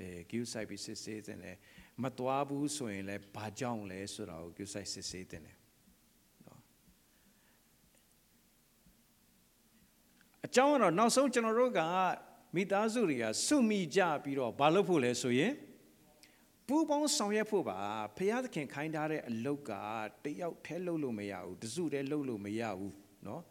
[0.00, 1.56] အဲဂယုစိုက်ပြီးစစ်ဆေးသင့်တယ်
[2.02, 5.56] မသွားဘူးဆိုရင်လည်းဘာကြောင့်လဲဆိုတာကိုဂယုစိုက်စစ်ဆေးသင့်တယ်
[10.45, 11.81] အကြောင်းကတော့နောက်ဆုံးကျွန်တော်တို့က
[12.55, 15.53] မိသားစုတွေကစုမိကြပြီးတော့ဘာလုပ်ဖို့လဲဆိုရင်
[16.67, 17.79] ပူပေါင်းဆောင်ရွက်ဖို့ပါ
[18.17, 19.71] ဖခင်သခင်ခိုင်းထားတဲ့အလုပ်က
[20.23, 22.93] တယောက်ထဲလုပ်လို့မရဘူးတစုတည်းလုပ်လို့မရဘူး
[23.25, 23.41] เนาะ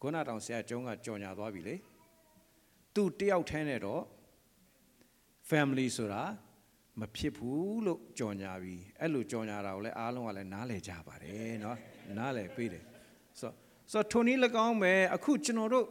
[0.00, 1.76] ခုနတောင်ဆရာကျောင်းကကြော်ညာသွားပြီလေ
[2.94, 4.02] သူတယောက်ထဲနဲ့တော့
[5.50, 6.22] family ဆိုတာ
[7.00, 11.76] မဖြစ်ဘူးလို့ကြော်ညာပြီအဲ့လိုကြော်ညာတာကိုလည်းအားလုံးကလည်းနားလည်ကြပါတယ်เนาะ
[12.18, 12.84] နားလည်ပေးတယ်
[13.40, 13.50] ဆို
[13.92, 15.86] ဆိုထိုနည်း၎င်းပဲအခုကျွန်တော်တို့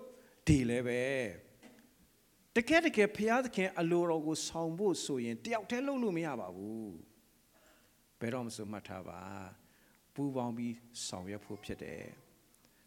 [0.46, 1.02] ဒီလည်းပဲ
[2.56, 6.94] တကယ်တကယ်ဘုရားသခင်အလိုတော်ကိုဆောင်ဖို့ဆိုရင်တယောက်တည်းလုပ်လို့မရပါဘူး
[8.20, 9.20] ဘယ်တော့မှဆိုမှတ်ထားပါ
[10.14, 10.74] ပူပေါင်းပြီး
[11.06, 12.04] ဆောင်ရွက်ဖို့ဖြစ်တယ်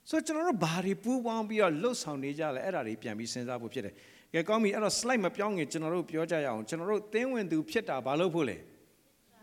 [0.10, 3.94] ဆိုတော့ကျွန်တော်တို့ဘာတွေပူပေါင်းပြီးတော့လှုပ်ဆောင်နေကြလဲအဲ့ဒါတွေပြန်ပြီးစဉ်းစားဖို့ဖြစ်တယ်
[4.34, 8.58] ကဲကောင်းပြီအဲ့တော့ slide မပြောင်းခင်ကျွန်တော်တို့ပြောကြရအောင်ကျွန်တော်တို့သင်းဝင်သူဖြစ်တာဘာလို့ဖို့လဲ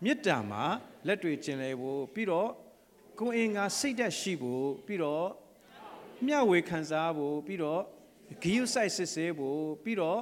[0.05, 0.65] မေတ္တာမှာ
[1.07, 2.49] လက်တွေကျင်လေဖို့ပြီးတော့
[3.21, 5.27] ကိုယ်အင်္ဂါစိတ်ဓာတ်ရှိဖို့ပြီးတော့
[6.27, 7.83] မျှဝေခံစားဖို့ပြီးတော့
[8.43, 10.21] ဂိယုဆိုင်စစ်ဆေးဖို့ပြီးတော့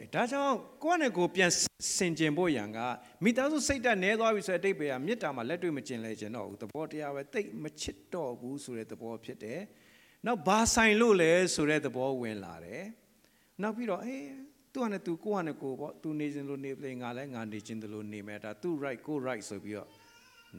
[0.00, 1.50] အဲဒါကြောင့်ကိုယ့်နဲ့ကိုယ်ပြန်
[1.96, 2.78] စင်ကျင်ဖို့ရန်က
[3.24, 9.60] မိသားစုစိတ်ဓာတ်နည်းသွားပြီဆိုတဲ့အတိတ်ပဲကမေတ္တာမှာလက်တွေ့မကျင်လဲကျင်တော့ဘူးသဘောတရားပဲတိတ်မချစ်တော့ဘူးဆိုတဲ့သဘောဖြစ်တယ်။
[10.26, 12.84] နောက်ဘာဆိုင်လို့လဲဆိုတဲ့သဘောဝင်လာတယ်။
[13.62, 14.24] နောက်ပြီးတော့အေး
[14.72, 19.88] သူကနဲ့သူကိုကနဲ့ကိုပေါ့သူနေခြင်းလို့နေပလေငါလည်းငါနေခြင်းလို့နေမယ်ဒါသူ right ကို right ဆိုပြီးတော့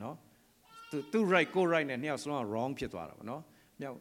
[0.02, 0.16] နော်
[0.92, 3.42] သူသူ right ကို right နဲ့နှစ်ယောက်စလုံးက wrong ဖြစ်သွားတာပေါ့နော်။
[3.82, 3.98] မြောက်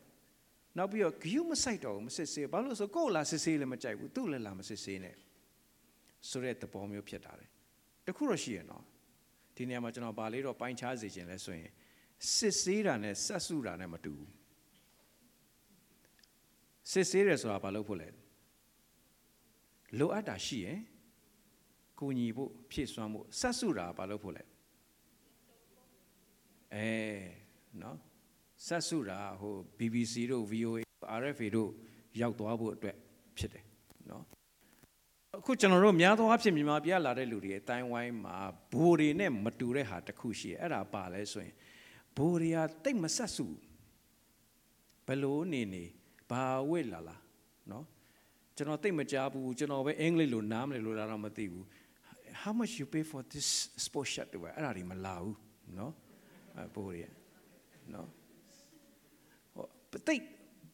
[0.76, 5.16] နောက်ပြီးတော့ဂယုမဆိုင်တော့ဘူးမစစ်ဆေးဘာလို့ဆိုကိုယ်လာစစ်ဆေးလည်းမကြိုက်ဘူးသူ့လည်းလာမစစ်ဆေးနဲ့
[6.28, 7.50] ဆိုတဲ့သဘောမျိုးဖြစ်တာတယ်
[8.06, 8.84] တခုတော့ရှိရနော်
[9.56, 11.70] ဒီနေရာမှာကျွန်တော်ဗာလေးတော့ပိုင်းခြားစေခြင်းလဲဆိုရင်
[12.36, 14.30] စစ်ဆေးတာနဲ့ဆက်စုတာနဲ့မတူဘူး
[16.92, 18.08] စစ်ဆေးတယ်ဆိုတာဘာလို့ဖို့လဲ
[19.98, 20.78] လိုအပ်တာရှိရင်
[22.00, 24.42] ကိုညီဖို့ဖြည့်စွမ်းဖို့ဆက်စုတာဘာလို့ဖို့လဲ
[26.74, 26.88] အဲ
[27.82, 27.96] နော်
[28.66, 30.80] ဆက်စုတာဟို BBC တို့ VOA
[31.20, 31.70] RFA တို့
[32.20, 32.96] ရောက်သွားဖို့အတွက်
[33.38, 33.64] ဖြစ်တယ်
[34.10, 34.24] နော်
[35.36, 38.36] အခုကျွန်တော်တို့များသောအားဖြင့်မြန်မာပြည်လာတဲ့လူတွေအတိုင်းဝိုင်းမှာ
[38.72, 41.54] ဘိုးတွေနဲ့မတူတဲ့ဟာတစ်ခုရှိတယ်အဲ့ဒါပါလဲဆိုရင်
[42.16, 43.46] ဘိုးတွေကတိတ်မဆက်စု
[45.06, 45.84] ဘလို့နေနေ
[46.30, 47.16] ဘာဝိလာလာ
[47.70, 47.84] နော်
[48.56, 51.64] ကျွန်တော်တိတ်မကြားဘူးကျွန်တော်ပဲအင်္ဂလိပ်လိုနားမလဲလို့တော့မသိဘူး
[52.42, 53.48] how much you pay for this
[53.84, 55.36] sport shirt တွေအဲ့ဒါတွေမလာဘူး
[55.78, 55.92] နော်
[56.74, 57.04] ဘိုးတွေ
[57.94, 58.25] နော်ဟော
[60.08, 60.22] တိတ်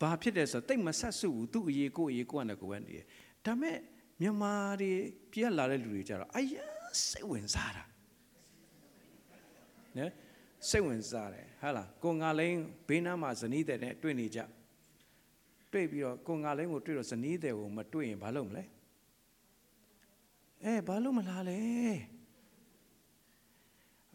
[0.00, 3.04] ဘာဖြစ်တယ်ဆိုတော့တိတ်မဆက်စုဘူးသူ့အရေးကိုအရေးကိုကနဲ့ကိုပဲနေတယ်
[3.44, 3.78] ဒါမဲ့
[4.20, 4.92] မြန်မာတွေ
[5.32, 6.54] ပြက်လာတဲ့လူတွေကြတော့အယ
[7.08, 7.84] စိတ်ဝင်စားတာ
[9.98, 10.12] နော်
[10.68, 12.56] စိတ်ဝင်စားတယ်ဟာလားကိုငါလိန်
[12.88, 14.40] ဘေးနားမှာဇနီးတဲ့နဲ့တွေ့နေကြ
[15.72, 18.64] တွေ့ပြီးတော့ကိုငါလိန်ကိုတွေ့တော့ဇနီးတဲ့ကိုမတွေ့ရင်ဘာလုပ်မလဲ
[20.64, 21.60] အဲဘာလို့မလာလဲ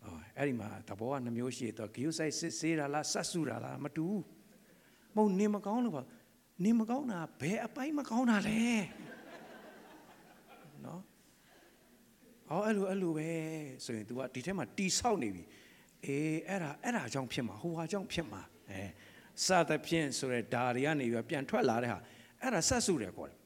[0.04, 4.24] အော်အဲ့ဒီမှာတဘောကနှမျိုးရှိတော့ဂိယုဆိုင်စစ်ဆေးတာလားဆက်စုတာလားမတူဘူး
[5.18, 6.04] မဟုတ်နေမကောင်းလို့ပါ
[6.64, 8.62] နေမကောင်းတာဘယ်အပိုင်းမကောင်းတာလဲ
[10.86, 11.02] နော်
[12.48, 13.30] ဟောအဲ့လိုအဲ့လိုပဲ
[13.86, 15.44] ဆိုရင် तू ကဒီထဲမှာတီဆောက်နေပြီ
[16.06, 18.84] အေးအဲ့ဒါအဲ့ဒါကြောင့်ဖြစ်မှာဟိုဟာကြောင့်ဖြစ်မှာအဲ
[19.46, 22.00] စသဖြင့်ဆိုတဲ့ဓာတွေကနေပြီးပြန်ထွက်လာတဲ့ဟာ
[22.42, 23.38] အဲ့ဒါဆက်စုတယ်ခေါ်တယ်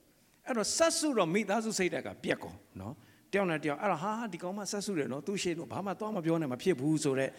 [0.47, 2.93] အဲ့တော့ဆက်စုတော့မိသားစုစိတ်ဓာတ်ကပြက်ကုန်နော်
[3.31, 7.31] တယောက်နဲ့တယောက်အဲ့တော့ဟာဒီကောင်မှဆက်စုတယ်နော်သူရှိတော့ဘာမှသွားမပြောနဲ့မဖြစ်ဘူးဆိုတော့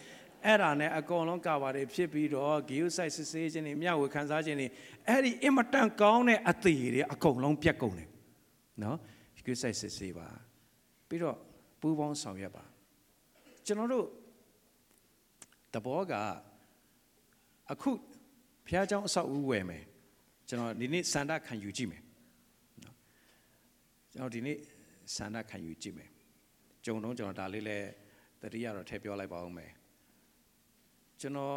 [0.45, 4.67] အဲ့ဒါနဲ့အကုန်လုံးကာပါတွေဖြစ်ပြီးတော့ဂီယုဆိုင်စစ်ဆေးခြင်းတွေမျှဝေခံစားခြင်းတွေ
[5.07, 8.09] အဲ့ဒီအင်မတန်ကောင်းတဲ့အသေးတွေအကုန်လုံးပြက်ကုန်တယ်
[8.83, 8.97] နော်
[9.35, 10.27] ဂီယုဆိုင်စစ်ဆေးပါ
[11.07, 11.37] ပြီးတော့
[11.81, 12.63] ပူးပေါင်းဆောင်ရွက်ပါ
[13.65, 14.07] ကျွန်တော်တို့
[15.73, 16.13] တဘောက
[17.71, 17.91] အခု
[18.67, 19.83] ဘုရားကျောင်းအဆောက်အဦဝယ်မယ်
[20.47, 22.01] ကျွန်တော်ဒီနေ့စန္ဒခံယူကြည့်မယ်
[22.83, 22.95] နော်
[24.13, 24.57] ကျွန်တော်ဒီနေ့
[25.15, 26.09] စန္ဒခံယူကြည့်မယ်
[26.85, 27.77] ကြုံတော့ကျွန်တော်ဒါလေးလဲ
[28.41, 29.71] တတိယတော့ထည့်ပြောလိုက်ပါဦးမယ်
[31.22, 31.56] ကျွန်တော်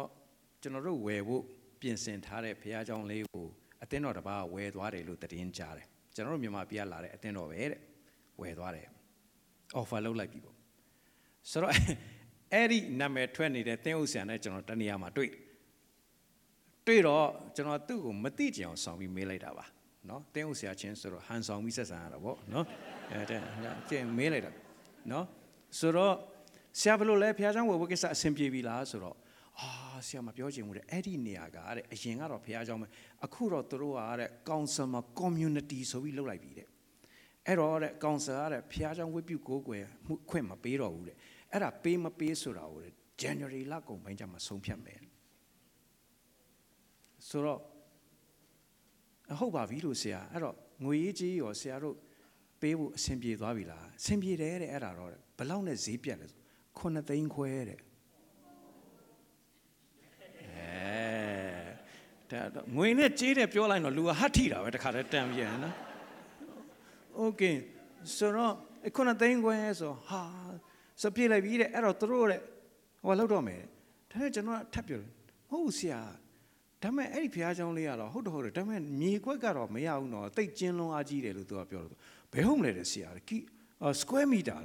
[0.62, 1.42] ကျွန်တော်တို့ဝယ်ဖို့
[1.80, 3.46] ပြင်ဆင်ထားတဲ့ဘုရားကျောင်းလေးကို
[3.82, 7.80] အသင်းတော်တစ်ပါးဝယ်သွားတယ်လို့သတင်းကြားတယ်ကျွန်တော်တို့မြန်မာပြည်လာတဲ့အသင်းတော်ပဲတဲ့
[8.40, 8.88] ဝယ်သွားတယ်
[9.80, 10.56] offer လုပ်လိုက်ပြီပေါ့
[11.50, 11.72] ဆိုတော့
[12.52, 15.30] အဲ့ဒီနာမည်ထွက်နေတဲ့သင်းဥဆန်နဲ့ကျွန်တော်တနေရာမှာတွေ့
[16.86, 19.64] တွေ့တော့ကျွန်တော်သူ့ကိုမသိကြအောင်ဆောင်ပြီးမေးလိုက်တာပါ
[20.06, 22.64] เนาะသင်းဥဆရာချင်းဆိုတော့ဟန်ဆောင်ပြီးဆက်ဆံရတာပေါ့เนาะ
[23.10, 23.40] အဲတဲ့
[23.88, 24.50] ကျင်းမေးလိုက်တာ
[25.10, 25.24] เนาะ
[25.78, 26.14] ဆိုတော့
[26.80, 29.16] ဆရာဘလို့လဲဖះเจ้าဝယ်ဖို့ကိစ္စအဆင်ပြေပြီလားဆိုတော့
[29.61, 29.69] အာ
[30.07, 32.87] ဆရာမပြောချင်ဘူးတဲ့အဲ့ဒီနေရာကတဲ့အရင်ကတော့ဘုရားကျောင်းပဲ
[33.25, 36.67] အခုတော့သူတို့ကတဲ့ council မှာ community ဆိုပြီးလုပ်လိုက်ပြီတဲ့
[37.47, 41.17] အဲ့တော့တဲ့ council ကတဲ့ဘုရားကျောင်းဝိပုကိုးကွယ်မှုခွင့်မပေးတော့ဘူးတဲ့
[41.51, 44.99] အဲ့ဒါပေးမပေးဆိုတာကိုတဲ့ January လကုန်ပိုင်းကျမှဆုံးဖြတ်မယ်
[47.29, 47.61] ဆိုတော့
[49.39, 51.95] ဟုတ်ပါပြီလို့ဆရာအဲ့တော့ငွေရေးကြီးရောဆရာတို့
[52.61, 56.39] ပေးဖို့အဆင်ပြေသွားပြီလားအဆင်ပြေတယ်တဲ့အဲ့ဒါတော့ဘလောက်နဲ့ဈေးပြတ်လဲဆို
[56.79, 57.79] 9သိန်းခွဲတဲ့
[62.30, 65.74] ဒါငွေနဲ့ကြေးတယ်ပြောလိုက်တော့လူကဟတ်ထိတာပဲတခါတည်းတန်ပြန်နော်
[67.16, 67.42] โอเค
[68.16, 68.52] ဆိုတော့
[68.96, 70.22] ခုနသိန်းခွဲဆိုဟာ
[71.02, 72.40] စပြေးလိုက်ပြီတဲ့အဲ့တော့တို့တဲ့
[73.04, 73.62] ဟိုလောက်တော့မယ်
[74.10, 75.00] ဒါနဲ့ကျွန်တော်ထပ်ပြော
[75.50, 76.00] ဟုတ်ဆရာ
[76.82, 81.98] ဒါမဲ့အဲ့ဒီဘုရားကျောင်းလေးကတော့ဟုတ်တော့ဟုတ်တယ်ဒါမဲ့မြေခွက်ကတော့မရဘူးနော်တိတ်ကျင်းလုံးအားကြီးတယ်လို့သူကပြောလို့
[82.32, 83.38] ဘယ်ဟုတ်မလဲတဲ့ဆရာကီ
[84.00, 84.60] square meter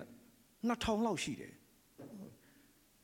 [0.68, 1.54] 2000လောက်ရှိတယ်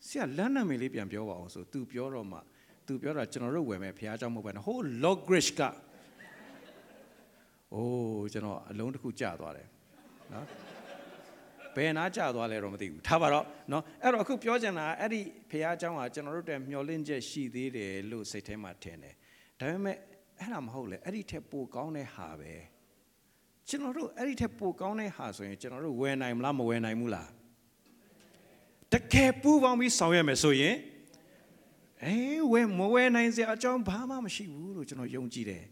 [0.07, 2.39] ဆရာလမ်းနာမည်လေးပြန်ပြောပါအောင်ဆိုသူပြောတော့မှ
[2.87, 5.61] သူပြောတာကျွန်တော်တို့ဝယ်မယ်ဘုရားကျောင်းမဟုတ်ပဲဟို log bridge က
[7.73, 9.67] အိုးကျွန်တော်အလုံးတစ်ခုကြာသွားတယ်
[10.33, 10.45] နော်
[11.75, 19.13] ဘယ်နာကြာသွားလဲတော့မသိဘူးထားပါတော့နော်အဲ့တော့အခုပြောချင်တာအဲ့ဒီဖះเจ้าကကျွန်တော်တို့တဲ့မျောလင့်ချက်ရှိသေးတယ်လို့စိတ်ထဲမှာထင်တယ်
[19.59, 19.97] ဒါပေမဲ့
[20.39, 22.53] အဲ့ဒါမဟုတ်လေအဲ့ဒီထက်ပိုကောင်းတဲ့ဟာပဲ
[23.69, 27.29] ကျွန်တော်တို့အဲ့ဒီထက်ပိုကောင်းတဲ့ဟာဆိုရင်ကျွန်တော်တို့ဝယ်နိုင်မလားမဝယ်နိုင်ဘူးလား
[28.93, 30.75] တကယ်ပူပေါင်းပြီးဆောင်ရွက်မယ်ဆိုရင်
[32.04, 35.64] အေးဝယ်မဝယ်နိုင်စရာအကြောင်းဘာမှမရှိဘူးလို့ကျွန်တော်ယုံကြည်တယ်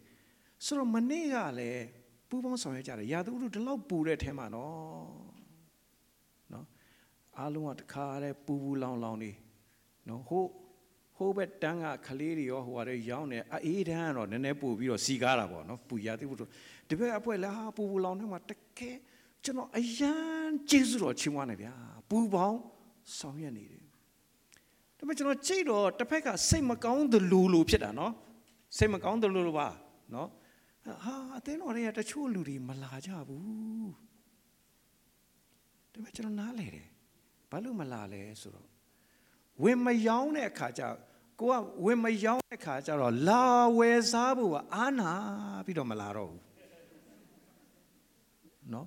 [0.64, 1.84] ဆိုတော့မနေ့ကလည်း
[2.28, 4.74] ပူပေါင်းဆောင်ရွက်ကြတယ်ရာသဥတုဒီလောက်ပူတဲ့ထဲမှာနော်
[6.52, 6.66] နော်
[7.38, 9.32] အားလုံးကတခါတည်းပူပူလောင်လောင်နေ
[10.08, 10.44] နော်ဟို
[11.16, 16.44] ဟိုဘက်တန်းကခလေးတွေရောဟိုဟာတွေရောင်းနေအေးတန်းကတော့နည်းနည်းပူပြီးတော့စီကားတာပေါ့နော်ပူရာသဥတု
[16.88, 18.96] ဒီဘက်အပွဲလာပူပူလောင်ထဲမှာတကယ်
[19.44, 21.74] ကျွန်တော်အယမ်းကျေးဇူးတော်ချီးမွမ်းနေဗျာ
[22.10, 22.58] ပူပေါင်း
[23.18, 23.85] ဆောင်ရွက်နေတယ်
[24.98, 28.12] ဒါပေမဲ့ကျွန်တော်ကြိတ်တော့တစ်ဖက်ကစိတ်မကောင်းသလိုလိုဖြစ်တာနော်
[28.76, 29.68] စိတ်မကောင်းသလိုလိုပါ
[30.14, 30.28] နော်
[31.04, 33.90] ဟာအသင်းတော်တွေကတချို့လူတွေမလာကြဘူး
[35.92, 36.86] ဒါပေမဲ့ကျွန်တော်နားလေတယ်
[37.50, 38.68] ဘာလို့မလာလဲဆိုတော့
[39.62, 40.82] ဝင်မယောင်းတဲ့အခါကျ
[41.40, 41.54] ကိုက
[41.84, 43.44] ဝင်မယောင်းတဲ့အခါကျတော့လာ
[43.78, 45.12] ဝယ်စားဖို့ကအာနာ
[45.66, 46.42] ပြီးတော့မလာတော့ဘူး
[48.72, 48.86] နော်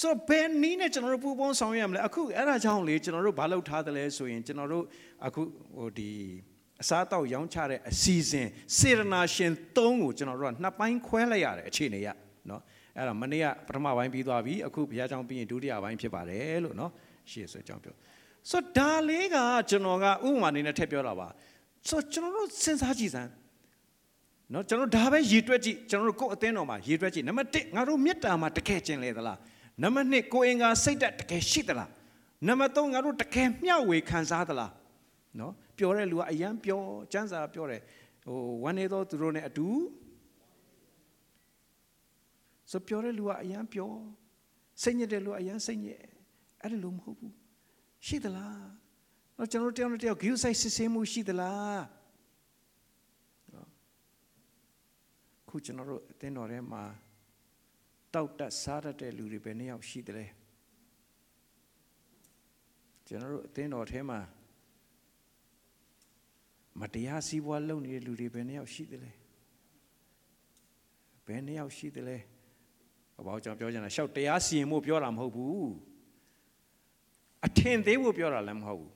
[0.00, 4.84] ဆိုတော့ဘယ်နည်းနဲ့ကျွန်တော်တို့ပူပေါင်းဆောင်ရွက်ရမလဲအခုအဲ့ဒါကြောင့်လေကျွန်တော်တို့ဘာလုပ်ထားသလဲဆိုရင်ကျွန်တော်တို့
[5.26, 5.42] အခု
[5.76, 6.10] ဟိုဒီ
[6.82, 12.08] အစားအသောက်ရောင်းချတဲ့အစီအစဉ်စေရနာရှင်၃ကိုကျွန်တော်တို့ကနှစ်ပိုင်းခွဲလိုက်ရတယ်အခြေအနေရ
[12.50, 12.62] နော်
[12.96, 16.92] အဲ့ဒါမနေ့ကပထမပိုင်းပြီးသွားပြီအခုဘုရားကျောင်းပြီးရင်ဒုတိယပိုင်းဖြစ်ပါတယ်လို့နော်
[17.30, 17.94] ရှေ့ဆိုအကြောင်းပြော
[18.50, 19.36] ဆိုတော့ဒါလေးက
[19.70, 21.28] ကျွန်တော်ကဥပမာအနေနဲ့ထည့်ပြောတာပါ
[21.88, 23.30] ဆိုတော့ကျွန်တော်တို့စဉ်းစားကြည့်စမ်း
[24.52, 29.38] နော်ကျွန်တော်ဒါပဲရည်တွက်ကြည့်ကျွန်တော်တို့ကိုယ့်အသင်းတော်မှာရည်တွက်ကြည့်နံပါတ်1ငါတို့မေတ္တာမှာတကယ်ကျင်လေသလား
[29.82, 31.90] နံပါတ်2ကိုယ်အင်္ဂါစိတ်ဓာတ်တကယ်ရှိသလား
[32.46, 34.72] နံပါတ်3ငါတို့တကယ်မျှဝေခံစားသလား
[35.38, 37.80] နော်ပျော်တဲ့လူကအယံပျော်စံစာပြောတယ်
[38.24, 39.66] ဟိုဝမ်းနေသောသူတို့ ਨੇ အတူ
[42.70, 43.96] ဆိုပျော်တဲ့လူကအယံပျော်
[44.82, 45.98] စိတ်ညစ်တဲ့လူကအယံစိတ်ညစ်
[46.62, 47.34] အဲ့ဒါလို့မဟုတ်ဘူး
[48.06, 48.62] ရှိသလား
[49.36, 51.82] တော့ကျွန်တော်တယောက်နဲ့တယောက်ဂိူးဆိုင်စစ်ဆေးမှုရှိသလား
[55.48, 56.82] ခုကျွန်တော်တို့အသင်းတော်ထဲမှာ
[58.17, 60.31] တောက်တက်စားတတ်တဲ့လူတွေပဲနှစ်ယောက်ရှိတယ်
[63.07, 64.19] ကျွန်တော်တို့အသင်းတော်ထဲမှာ
[66.79, 69.11] မတရားစီးပွားလုပ်နေတဲ့လူတွေဘယ်နှစ်ယောက်ရှိသလဲ
[71.27, 72.17] ဘယ်နှစ်ယောက်ရှိသလဲ
[73.25, 75.71] ဘာကြောင့်ပြောကြတာရှောက်တရားစီရင်မှုပြောတာမဟုတ်ဘူး
[77.45, 78.93] အထင်သေးဖို့ပြောတာလည်းမဟုတ်ဘူး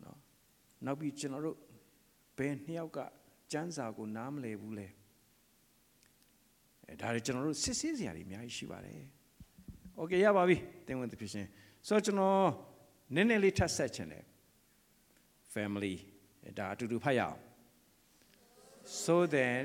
[0.00, 0.16] เนาะ
[0.84, 1.56] နောက်ပြီးကျွန်တော်တို့
[2.38, 2.98] ဘယ်နှစ်ယောက်က
[3.52, 5.03] စံစာကိုနားမလည်ဘူးလဲအဲ
[7.01, 9.01] ဒါတွေကျွန်တော်တို့စစ်ဆေးစရာတွေအများကြီးရှိပါတယ်။
[9.99, 11.47] Okay ရပါပြီသင်ဝင်သဖြင့်ရှင်။
[11.87, 12.47] ဆိုတော့ကျွန်တော်
[13.15, 14.23] နည်းနည်းလေးထပ်ဆက်ချင်တယ်။
[15.53, 15.95] Family
[16.57, 17.39] ဒါအတူတူဖတ်ရအောင်။
[19.03, 19.61] So then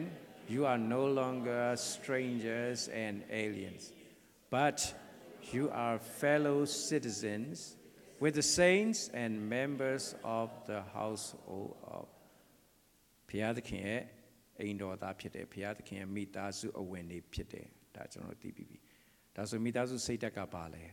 [0.55, 3.85] you are no longer strangers and aliens
[4.57, 4.79] but
[5.53, 6.59] you are fellow
[6.91, 7.77] citizens
[8.23, 12.05] with the saints and members of the household of
[13.29, 14.03] ဘုရားသခင်ရဲ့
[14.61, 18.79] အိမ်တော်သားဖြစ်တယ်ဘုရားသခင်ရဲ့မိသားစုအဝင်တွေဖြစ်တယ်ဒါကျွန်တော်သိပြီးပြီ
[19.37, 20.85] ဒါဆိုမိသားစုစိတ်တက်ကပါလဲ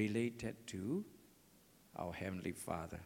[0.00, 0.82] related to
[2.00, 3.02] our heavenly father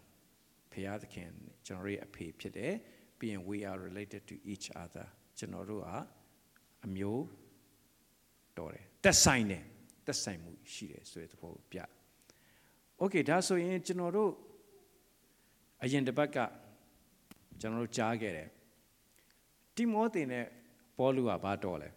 [0.72, 1.30] ဖျားသခင်
[1.66, 2.74] ကျွန်တော်ရဲ့အဖေဖြစ်တယ်
[3.18, 5.06] ပြီးရင် we are related to each other
[5.38, 5.88] ကျွန်တော်တို့က
[6.86, 7.24] အမျိုး
[8.58, 9.64] တော်တယ်သက်ဆိုင်တယ်
[10.06, 11.78] သက်ဆိုင်မှုရှိတယ်ဆိုတဲ့သဘောကိုပြ
[13.02, 14.32] Okay ဒါဆိုရင်ကျွန်တော်တို့
[15.82, 16.38] အရင်တစ်ပတ်က
[17.60, 18.48] ကျွန်တော်တို့ကြားခဲ့တယ်
[19.76, 20.46] တိမောသင်နဲ့
[20.98, 21.88] ပေါလုကဘာတော်လဲ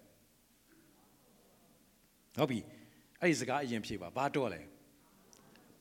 [2.38, 2.60] ဟုတ်ပြီ
[3.22, 4.62] အဲ့ဒီစကားအရင်ဖြေပါဘာတော်လဲ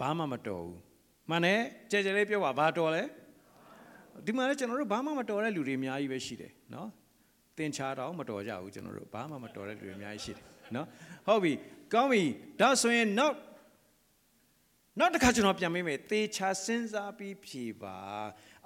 [0.00, 0.80] ဘာမှမတော်ဘူး
[1.30, 3.02] မှန်တယ်ကြဲကြဲလေးပြောပါဘာတော်လဲ
[4.26, 6.88] ဒီမှာလည်းကျွန်တော်တို့ဘာမှမတော်တဲ့လူတွေအများကြီးပဲရှိတယ်နော်
[7.56, 10.86] တင်ချာတော့မတော်ကြဘူးကျွန်တော်တို့ဘာမှမတော်တဲ့လူတွေအများကြီးရှိတယ်နော်
[11.26, 11.52] ဟုတ်ပြီ
[11.94, 12.22] ကောင်းပြီ
[12.60, 13.36] ဒါဆိုရင်နောက်
[14.98, 17.98] နောက်တစ်ခါကျွန်တော်ပြန်မေးမယ်သေချာစဉ်းစားပြီးဖြေပါ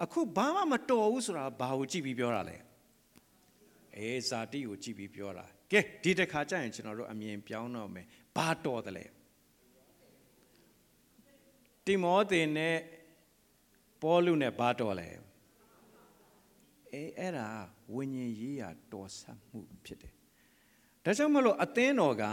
[0.03, 2.57] အခုဘာမှမတော်ဘူးဆိုတာဘာကိုကြည့်ပြီးပြောတာလဲ
[3.97, 9.05] အေးဇာတိကိုကြည့်ပြီးပြောတာကဲဒီတစ်ခါကျရင်ကျွန်တော်တို့အမြင်ပြောင်းတော့မယ်ဘာတော်တယ်လဲ
[11.87, 12.77] တိမောသေနဲ့
[14.03, 15.09] ပေါလုနဲ့ဘာတော်လဲ
[16.93, 17.49] အေးအဲ့ဒါ
[17.95, 20.13] ဝိညာဉ်ရေးရာတော်ဆက်မှုဖြစ်တယ်
[21.05, 22.25] ဒါကြောင့်မလို့အသင်းတော်က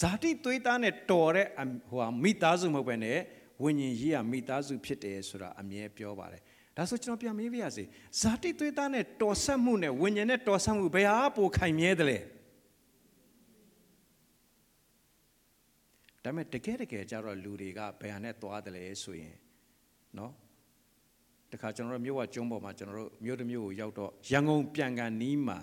[0.00, 1.46] ဇာတိသွေးသားနဲ့တော်တဲ့
[1.88, 3.18] ဟိုဟာမိသားစုမဟုတ်ပဲနဲ့
[3.62, 6.42] ဝိညာဉ်ရေးရာမိသားစုဖြစ်တယ်ဆိုတာအမြဲပြောပါတယ်
[6.78, 7.84] ဒါဆိုကျွန်တော်ပြန်မေးပြရစီ
[8.20, 12.18] ဇာတိသွေးသားနဲ့တော်ဆက်မှုနဲ့ဝိညာဉ်နဲ့တော်ဆက်မှုဘယ်ဟာပိုခိုင်မြဲတယ်လဲ
[16.22, 19.36] ဒါပေမဲ့တကယ်တကယ်ကြတော့လူတွေကဘယ်ဟာနဲ့သွားတယ်လဲဆိုရင်
[20.18, 20.32] နော်
[21.52, 25.58] တခါကျွန်တော်တို့မြို့ဝကျုံးပေါ်မှာကျွန်တော်တို့မြို့တစ်မြို့ကိုရောက်တော့ရန်ကုန်ပြန်ကန်နီးမှာ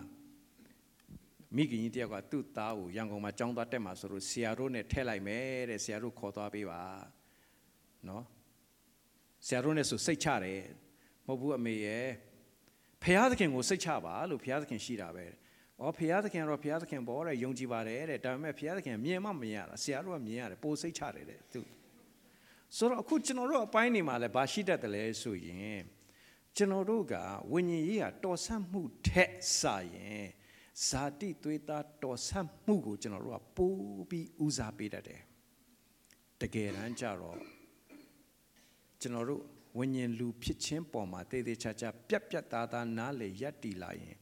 [1.56, 6.82] မိခင်ကြီးတယောက်ကသူ့သားကိုရန်ကုန်မှာကြောင်းသွားတက်မှာဆိုလို့ဆရာတို့နဲ့ထဲလိုက်မယ်တဲ့ဆရာတို့ခေါ်သွားပေးပါ
[8.08, 8.23] နော်
[9.45, 10.62] ဆရာတို့နဲ့ဆိုစိတ်ချတယ်
[11.27, 12.07] မဟုတ်ဘူးအမေရဲ့
[13.03, 15.25] ဖះသခင်ကိုစိတ်ချပါလို့ဖះသခင်ရှိတာပဲ။
[15.81, 21.61] အော်ဖះသခင်ကတော့ဖះသခင်ပေါ်တဲ့ယုံကြည်ပါတယ်တဲ့ဒါပေမဲ့ဖះသခင်မြင်မှမမြင်ရတာဆရာတို့ကမြင်ရတယ်ပိုစိတ်ချတယ်တဲ့သူ
[22.77, 25.81] ဆိုတော့အခုကျွန်တော်တို့အပိုင်းနေမှာလဲဘာရှိတတ်တယ်လဲဆိုရင်
[26.55, 27.15] ကျွန်တော်တို့က
[27.51, 30.25] ဝိညာဉ်ရေးကတော်ဆတ်မှုထက်စာရင်
[30.88, 35.21] ဇာတိသွေးသားတော်ဆတ်မှုကိုကျွန်တော်တို့ကပိုးပြီးဦးစားပေးတတ်တယ်
[36.41, 37.38] တကယ်တမ်းကျတော့
[39.01, 39.43] ကျွန်တော်တို့
[39.77, 44.17] ဝိညာဉ်လူဖြစ်ချင်းပေါ်မှာတေးသေးချာချာပြက်ပြက်သားသားနားလေရက်တီလာရင်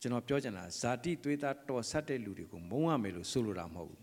[0.00, 4.02] ကျွန်တော်ပြောချင်တာဇာတိသွေးသားတော်ဆက်တဲ့လူတွေကိုမုန်းရမယ်လို့ဆိုလိုတာမဟုတ်ဘူး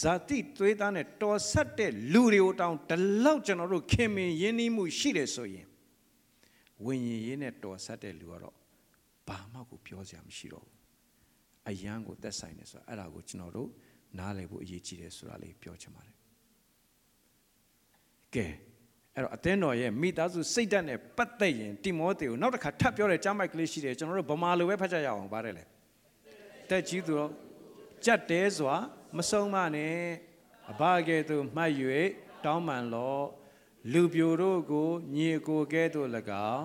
[0.00, 5.66] ဇာတိသွေးသားနဲ့တော်ဆက်တဲ့လူတွေကိုတောင်းဒီလောက်ကျွန်တော်တို့ခင်မင်ရင်းနှီးမှုရှိတယ်ဆိုရင်
[6.84, 8.56] ဝိညာဉ်ရေးနဲ့တော်ဆက်တဲ့လူကတော့
[9.28, 10.76] ဘာမှကိုပြောစရာမရှိတော့ဘူး
[11.68, 13.68] အယံကိုသက်ဆိုင်တယ်ဆိုတာအဲ့ဒါကိုကျွန်တော်တို့
[14.18, 16.16] နားလည်ဖို့အရေးကြီးတယ်ဆိုတာလေးပြောချင်ပါတယ်
[18.34, 18.46] ကဲ
[19.18, 25.64] အဲ့တော့အသင်းတော်ရဲ့မိသားစုစိတ်ဓာတ်နဲ့ပတ်သက်ရင်တိမောသေကိုနောက်တစ်ခါထပ်ပြောတဲ့ကြားမိုက်ကလေးရှိတယ်ကျွန်တော်တို့ဗမာလိုပဲဖတ်ကြရအောင်ပါတယ်လေ
[26.70, 27.30] တက်ကြီးသူတော့
[28.04, 28.74] ကြက်တဲစွာ
[29.16, 29.96] မဆုံးမနဲ့
[30.70, 31.72] အဘကဲ့သို့မှတ်၍
[32.44, 33.26] တောင်းပန်လော့
[33.92, 36.08] လူပြိုတို့ကိုညီကိုကဲ့သို့၎
[36.52, 36.64] င်း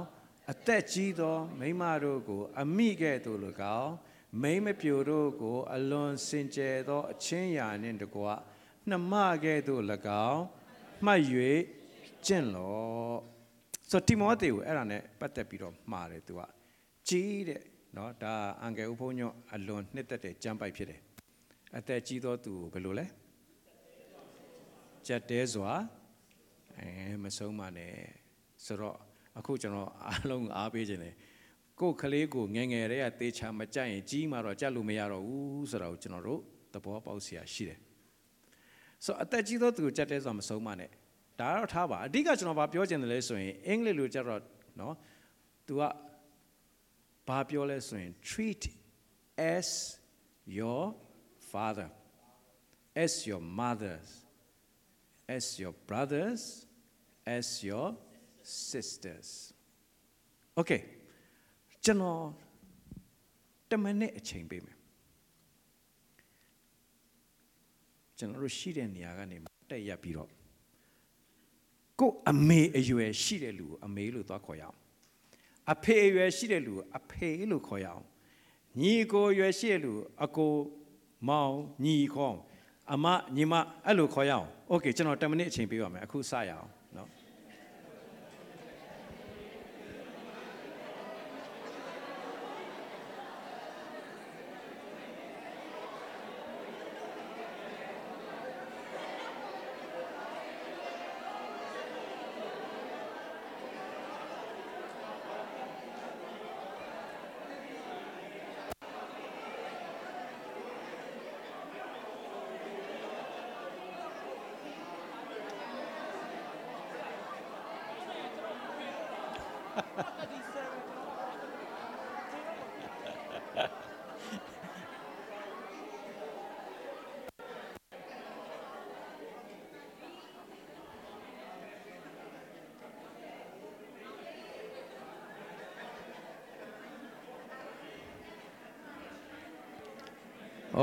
[0.51, 3.39] အသက်ကြီးသောမိန်းမတို့ကို အမိကဲ့သို့၎
[3.79, 3.93] င်း
[4.41, 8.25] မိန်းမပြိုတို့ကို အလွန်စင်ကြယ်သော အချင်းရာနှင့်တကွ
[8.89, 9.13] နှမ
[9.43, 9.83] ကဲ့သို့၎
[10.29, 10.43] င်း
[11.05, 11.23] မှတ်၍
[12.26, 13.18] ကျင့်လော့
[13.90, 16.40] ဆိုတိမောသေကိုအဲ့ဒါနဲ့ပတ်သက်ပြီးတော့မှားတယ်သူက
[17.08, 17.62] ကြီးတဲ့
[17.94, 21.00] เนาะဒါအန်ကယ်ဥဖုံညွန့်အလွန်နှစ်သက်တဲ့ကြမ်းပိုက်ဖြစ်တယ်
[21.76, 23.06] အသက်ကြီးသောသူကိုဘယ်လိုလဲ
[25.06, 25.72] ကြက်တဲစွာ
[26.78, 26.88] အဲ
[27.22, 27.92] မဆုံးပါနဲ့
[28.64, 28.96] ဆိုတော့
[29.38, 31.14] အခုကျွန်တော်အားလုံးအားပေးခြင်းတယ်
[31.80, 36.40] ကိုယ်ကလေးကိုငယ်ငယ်တည်းကတေချာမကြိုက်ရင်ကြီးမှတော့ကြက်လို့မရတော့ဘူးဆိုတော့ကျွန်တော်တို့
[36.72, 37.78] သဘောပေါက်เสียရှိတယ်
[39.04, 40.90] ဆိုအသက်ကြီးသောသူကိုကြက်တဲစွာမဆုံးပါနဲ့
[41.41, 44.41] ဒါကတော့ထားပါအဓိကကျွန်တော်ဗာပြောချင်တယ်လဲဆိုရင်အင်္ဂလိပ်လိုကြတော့
[44.79, 44.95] နော်
[45.67, 45.81] သူက
[47.27, 48.63] ဘာပြောလဲဆိုရင် treat
[49.55, 49.67] as
[50.57, 50.81] your
[51.51, 51.89] father
[53.03, 54.09] as your mothers
[55.35, 56.41] as your brothers
[57.37, 57.87] as your
[58.69, 59.29] sisters
[60.59, 60.81] okay
[61.85, 62.21] ကျွန်တော်
[63.69, 64.77] တမနဲ့အချိန်ပေးမယ်
[68.17, 69.37] ကျွန်တော်တို့ရှိတဲ့နေရာကနေ
[69.69, 70.29] တက်ရက်ပြီးတော့
[72.30, 74.76] အမေအရွယ်ရှိတဲ့လူကိုအမေလို့သွားခေါ်ရအောင်
[75.72, 78.04] အဖေအရွယ်ရှိတဲ့လူကိုအဖေလို့ခေါ်ရအောင်
[78.80, 80.52] ညီကိုအရွယ်ရှိတဲ့လူကိုအကို
[81.28, 81.54] မောင်
[81.84, 82.36] ညီခေါ်
[82.92, 83.54] အမညီမ
[83.86, 86.68] အဲ့လိုခေါ်ရအောင်โอเคကျွန်တော်10မိနစ်အချိန်ပေးပါမယ်အခုစရအောင်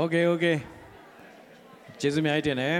[0.10, 0.46] เคโอเค
[2.00, 2.76] ကျေးဇူးအများကြီးတင်တယ်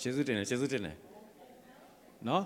[0.00, 0.96] ကျေးဇူးတင်တယ်ကျေးဇူးတင်တယ်
[2.28, 2.42] နော်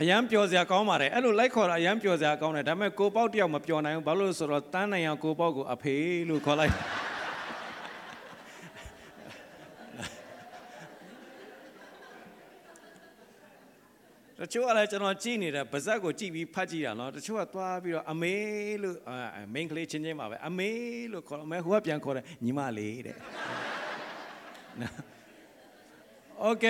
[0.00, 5.94] အရန်ပျော်စရာကောင်းပါတယ်အဲ့လိုလိုက်ခေါ်တာအရန်ပျော်စရာကောင်းတယ်ဒါပေမဲ့ကိုပေါက်တယောက်မပျော်နိုင်ဘူးဘာလို့လဲဆိုတော့တန်းနိုင်အောင်ကိုပေါက်ကိုအဖေ
[6.28, 6.74] လို့ခေါ်လိုက်
[14.52, 18.34] ချို့ကလည်းကျွန်တော်ကြည့်နေတဲ့ဗဇက်ကိုကြည့်ပြီးဖတ်ကြည့်တာနော်တချို့ကသွားပြီးတော့အမေ
[18.82, 18.96] လို့
[19.54, 20.70] မိန်းကလေးချင်းချင်းပါပဲအမေ
[21.12, 23.16] လို့ခေါ်အမေဟိုကပြန်ခေါ်တယ်ညီမလေးတဲ့
[24.80, 24.94] နော်
[26.40, 26.64] โอเค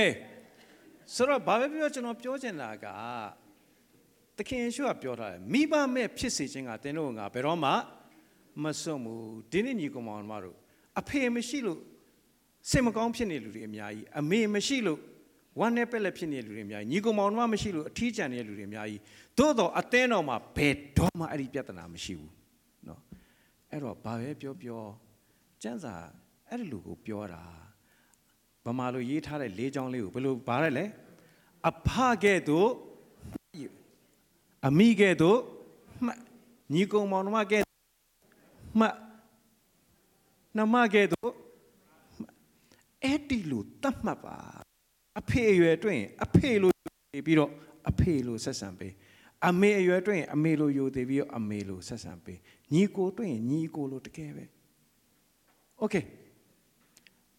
[1.14, 2.86] ဆိုတော့ဘာပဲပြောကျွန်တော်ပြောချင်တာက
[4.36, 7.70] သခင်ယေရှုကပြောထားတယ်မိဘမဲ့ဖြစ်စေခြင်းကသင်တို့ငါဘယ်တော့မှ
[8.62, 10.56] မစွန့်ဘူးဒီနေ့ညီကောင်မောင်တို့
[11.00, 11.80] အဖေမရှိလို့
[12.70, 15.00] စိတ်မကောင်းဖြစ်နေလူတွေအများကြီးအမေမရှိလို့
[15.58, 19.00] ဝမ်းနဲ့ပက်လက်ဖြစ်နေတဲ့လူတွေအများကြီးညီကောင်မောင်တို့မရှိလို့အထီးကျန်နေတဲ့လူတွေအများကြီး
[19.38, 22.32] သို့တော့အသင်းတော်မှာဘယ်တော့မှအဲ့ဒီပြဿနာမရှိဘူး
[22.86, 23.00] เนาะ
[23.70, 24.82] အဲ့တော့ဘာပဲပြောပြော
[25.62, 25.94] စံစာ
[26.48, 27.44] အဲ့ဒီလူကိုပြောတာ
[28.64, 30.84] ဗမာလိုရေးထားတဲ့လေးချောင်းလေးကိုဘယ်လိုဘာလဲလဲ
[31.68, 31.90] အဖ
[32.24, 32.70] ကဲ့သို့
[34.66, 35.38] အမိကဲ့သို့
[36.04, 36.18] မှတ်
[36.72, 37.58] ညီကုံမောင်နှမကဲ
[38.78, 38.94] မှတ်
[40.56, 41.32] နှမကဲတော့
[43.04, 44.38] အဲ့ဒီလိုတတ်မှတ်ပါ
[45.20, 46.72] အဖေအရွယ်တွင်အဖေလို
[47.14, 47.50] နေပြီးတော့
[47.90, 48.92] အဖေလိုဆက်ဆံပေး
[49.48, 52.38] အမေအရွယ်တွင်အမေလိုယူသေးပြီးတော့အမေလိုဆက်ဆံပေး
[52.72, 54.44] ညီကိုတွင်ညီကိုလိုတကယ်ပဲ
[55.78, 55.94] โอเค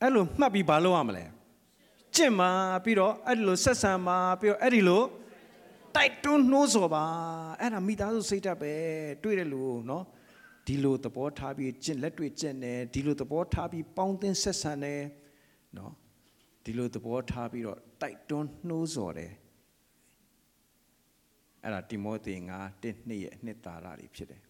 [0.02, 1.26] အဲ့လိုမှတ်ပြီးဘာလုပ်ရမလဲ
[2.16, 2.50] ကျင့်မှာ
[2.84, 5.04] ပြီးတော့အဲ့ဒီလိုဆက်ဆံမှာပြီးတော့အဲ့ဒီလို
[5.96, 7.06] တိုက်တွန်းနှိုးဆော်ပါ
[7.60, 8.74] အဲ့ဒါမိသားစုစိတ်ဓာတ်ပဲ
[9.24, 10.06] တွေ့တယ်လို့နော်
[10.68, 15.02] ဒီလိုသဘောထားပြီးကျင့်လက်တွေ့ကျင့်တယ်ဒီလိုသဘောထားပြီးပေါင်းသင်းဆက်ဆံတယ်
[15.78, 15.94] နော်
[16.65, 19.33] ဒီလိုသဘောထားပြီးတော့တိုက်တွန်းနှိုးဆော်တယ်
[21.63, 24.41] အဲ့ဒါတိမောသေငါတစ်နှစ်ရဲ့နှစ်သာရတွေဖြစ်တယ်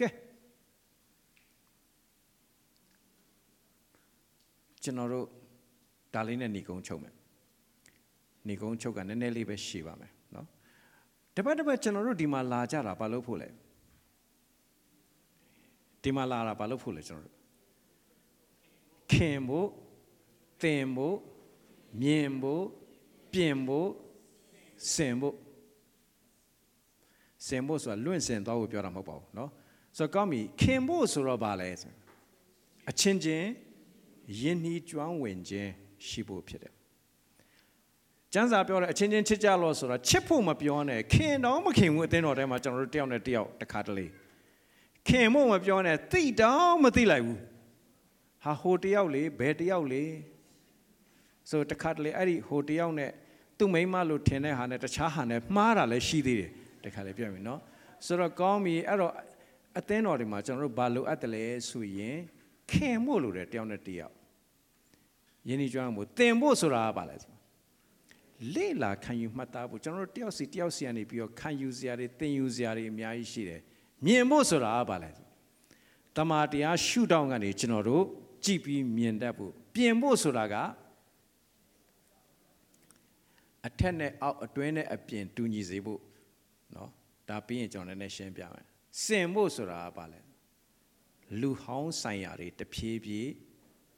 [0.00, 0.08] ကဲ
[4.82, 5.26] ကျွန်တော်တို့
[6.14, 7.14] ဒါလေးနဲ့ညီကုန်းချုပ်မယ်
[8.46, 10.46] ညီကုန်းချုပ်ကနည်းနည်းလေးပဲရှည်ပါမယ်နော်
[11.34, 13.48] တပတ်တပတ်ကျွန်တော်တို့ဒီမှာလာကြတာဘာလို့ဖို့လဲ
[16.02, 17.36] ဒီမှာလာတာဘာလို့ဖို့လဲကျွန်တော်တို့
[19.12, 19.68] ခင်ဖို့
[20.62, 21.16] သင်ဖို့
[22.01, 22.63] မြင်ဖို့
[23.33, 23.89] ပြင်ဖို့
[24.93, 25.35] စင်ဖို့
[27.47, 29.49] စင်ဖို့ဆိုတာလွင့်စင်သွားဖို့ပြောတာမဟုတ်ပါဘူးเนาะ
[29.97, 31.93] ဆိုတော့ကောင်းပြီခင်ဖို့ဆိုတော့ဗာလဲဆို
[32.89, 33.47] အချင်းချင်း
[34.41, 35.71] ယဉ်နှီးကျွမ်းဝင်ခြင်း
[36.07, 36.73] ရှိဖို့ဖြစ်တယ်
[38.33, 44.05] ကျမ်းစာပြောတယ်အချင်းချင်းချစ်ကြလို့ဆိုတော့ချစ်ဖို့မပြောနဲ့ခင်တော့မခင်ဘူးအသင်းတော်ထဲမှာကျွန်တော်တို့တယောက်နဲ့တယောက်တစ်ခါတလေ
[45.07, 47.39] ခင်ဖို့မပြောနဲ့သိတော့မသိလိုက်ဘူး
[48.43, 50.03] ဟာဟိုတယောက်လေဘယ်တယောက်လေ
[51.50, 53.10] ဆိုတခါတလေအဲ့ဒီဟိုတယောက်နဲ့
[53.58, 56.50] သူ့မိန်းမလို့ထင်တဲ့ဟာနဲ့တခြားဟာနဲ့မှားတာလည်းရှိသေးတယ်
[56.84, 57.60] တခါလေပြောပြီနော်
[58.06, 59.12] ဆိုတော့ကောင်းပြီအဲ့တော့
[59.78, 62.16] အသင်းတော်တွေမှာကျွန်တော်တို့ဘာလို့အပ်တယ်လဲဆိုရင်
[62.70, 64.14] ခင်ဖို့လို့တယ်တယောက်နဲ့တယောက်
[65.48, 67.32] ယင်းဒီကျွမ်းမို့တင်ဖို့ဆိုတာကဘာလဲဆို
[68.54, 73.60] လေ့လာခံယူမှတ်သားဖို့ကျွန်တော်တို့တယောက်စီတယောက်စီကနေပြီးတော့ခံယူစရာတွေသင်ယူစရာတွေအများကြီးရှိတယ်
[74.04, 75.10] မြင်ဖို့ဆိုတာကဘာလဲ
[76.16, 78.04] တမာတရားရှုထောင့်ကနေကျွန်တော်တို့
[78.44, 80.54] ကြည့်ပြီးမြင်တတ်ဖို့ပြင်ဖို့ဆိုတာက
[83.66, 86.00] အထက်နဲ့အောက်အတွင်းနဲ့အပြင်တူညီစေဖို့
[86.74, 86.90] နော်
[87.28, 88.66] ဒါပြီးရင်ကျွန်တော်လည်းနည်းရှင်းပြမယ်
[89.04, 90.20] စင်ဖို့ဆိုတာကဘာလဲ
[91.40, 93.30] လူဟောင်းဆိုင်ရာတွေတဖြည်းဖြည်း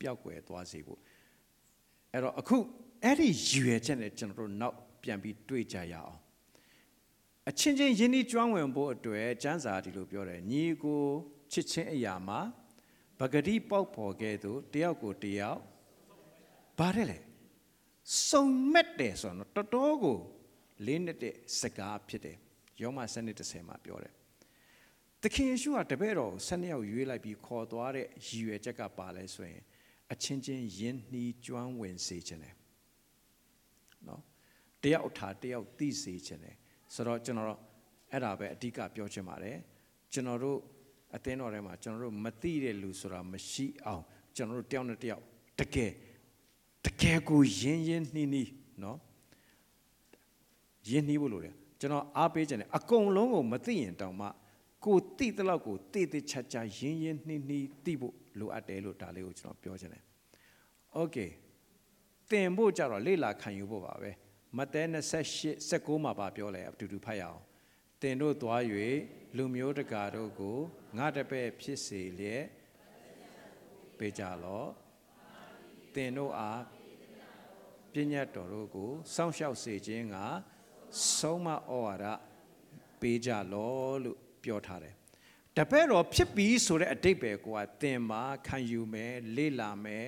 [0.01, 1.01] ပျောက်ကွယ်သွားစေဖို့
[2.13, 2.57] အဲ့တော့အခု
[3.05, 6.19] အဲ့ဒီရွယ်ချက်နဲ့ကျွန်တော်တို့နောက်ပြန်ပြီးတွေ့ကြရအောင်
[7.49, 11.03] အချင်းချင်းယဉ်ဤကျွမ်းဝင်ဖို့အတွက်ကျမ်းစာဒီလိုပြောတယ်ညီကို
[11.53, 12.41] ချစ်ချင်းအရာမှာ
[13.19, 15.61] ပဂတိပေါက်ပေါ်ခဲ့သူတယောက်ကိုတယောက်
[16.79, 17.19] ဘာတဲ့လဲ
[18.29, 20.18] စုံမက်တယ်ဆိုတော့တော်တော်ကို
[20.87, 22.37] လေးနှစ်တဲ့စကားဖြစ်တယ်
[22.83, 24.12] ယောမစနစ်30မှာပြောတယ်
[25.23, 29.62] သခင်ယေရှုကတပည့်တော်ဆယ်နှစ်ယောက်ရွေးလိုက်ပြီးခေါ်သွားတဲ့ရည်ရွယ်ချက်ကပါလဲဆိုရင်
[30.12, 32.55] အချင်းချင်းယဉ်နှီးကျွမ်းဝင်စေခြင်းတယ်
[34.09, 34.23] နော်
[34.83, 36.57] တယောက်ထားတယောက်သိစေခြင်းတယ်
[36.94, 37.59] ဆိုတော့ကျွန်တော်
[38.12, 39.57] အဲ့ဒါပဲအဓိကပြောချင်ပါတယ်
[40.12, 40.59] ကျွန်တော်တို့
[41.16, 44.05] အသင်းတော်ထဲမှာကျွန်တော်တို့မသိတဲ့လူဆိုတာမရှိအောင်
[44.37, 45.23] ကျွန်တော်တို့တယောက်နဲ့တယောက်
[45.61, 45.97] တကယ်တ
[47.03, 48.51] ကယ်ကိုယဉ်ယဉ်နှီးနှီး
[48.83, 48.98] နော်
[50.88, 54.29] ယဉ်နှီးဖို့လိုတယ်ကျွန်တော်အားပေးခြင်းတယ်အကုန်လုံးကိုမသိရင်တောင်မှ
[54.85, 60.03] ကိုတိတဲ့လောက်ကိုတိတိချာချာရင်းရင်းနှီးနှီးတိဖို့လိုအပ်တယ်လို့ဒါလေးကိုကျွန်တော်ပြောချင်တယ်။
[60.98, 61.31] Okay
[62.31, 64.11] သင်ဖို့ကြတော့လေ့လာခံယူဖို့ပါပဲ။
[64.57, 64.83] မဿဲ
[65.29, 67.40] 28 19မှာပါပြောလဲအတူတူဖတ်ရအောင်။
[68.01, 68.62] သင်တို့သွား၍
[69.37, 70.59] လူမျိုးတကာတို့ကို
[70.96, 72.44] ငါတပည့်ဖြစ်စေလျက်
[73.98, 74.68] ပေးကြလော့။
[75.94, 76.61] သင်တို့အား
[77.94, 80.18] ပညာတော်တို့ကိုစောင့်ရှောက်စေခြင်းက
[81.18, 82.06] ဆုံးမဩဝါဒ
[83.02, 84.96] ပေးကြလော့လို့ပြောထားတယ်
[85.58, 90.08] တပည့်တော်ဖြစ်ပြီဆိုတဲ့အတိတ်ပဲကိုကသင်ပါခံယူမယ်လေ့လာမယ်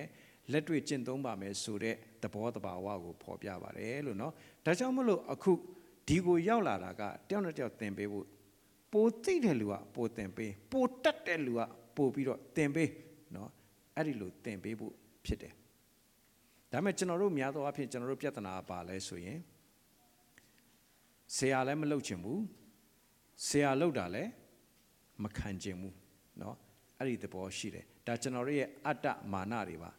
[0.52, 4.34] လက်တွေ့ကျင့်သုံးပါမယ်ဆိုတဲ့သဘောတဘာဝကိုဖော်ပြပါတယ်လို့เนาะ
[4.66, 5.52] ဒါကြောင့်မလို့အခု
[6.08, 8.26] ဒီကိုရောက်လာတာကတယောက်နဲ့တယောက်သင်ပေးဖို့
[8.94, 11.62] ပိုသိတဲ့လူကပိုသင်ပေးပိုတတ်တဲ့လူက
[11.98, 12.90] ပိုပြီးတော့သင်ပေး
[13.34, 13.50] เนาะ
[13.96, 14.94] အဲ့ဒီလိုသင်ပေးဖို့
[15.26, 15.54] ဖြစ်တယ်
[16.72, 19.40] ဒါပေမဲ့ကျွန်တော်တို့များသောအားဖြင့်ကျွန်တော်တို့ပြဿနာပါလဲဆိုရင်
[21.36, 22.42] ဆရာလည်းမလုပ်ချင်ဘူး
[23.48, 24.32] ဆရာလောက်တာလည်း
[25.24, 25.96] မခံကျင်ဘူး
[26.40, 26.56] เนาะ
[26.98, 29.92] အဲ့ဒီသဘောရှိတယ်ဒါကျွန်တော်တို့ရဲ့အတ္တမာနတွေပါ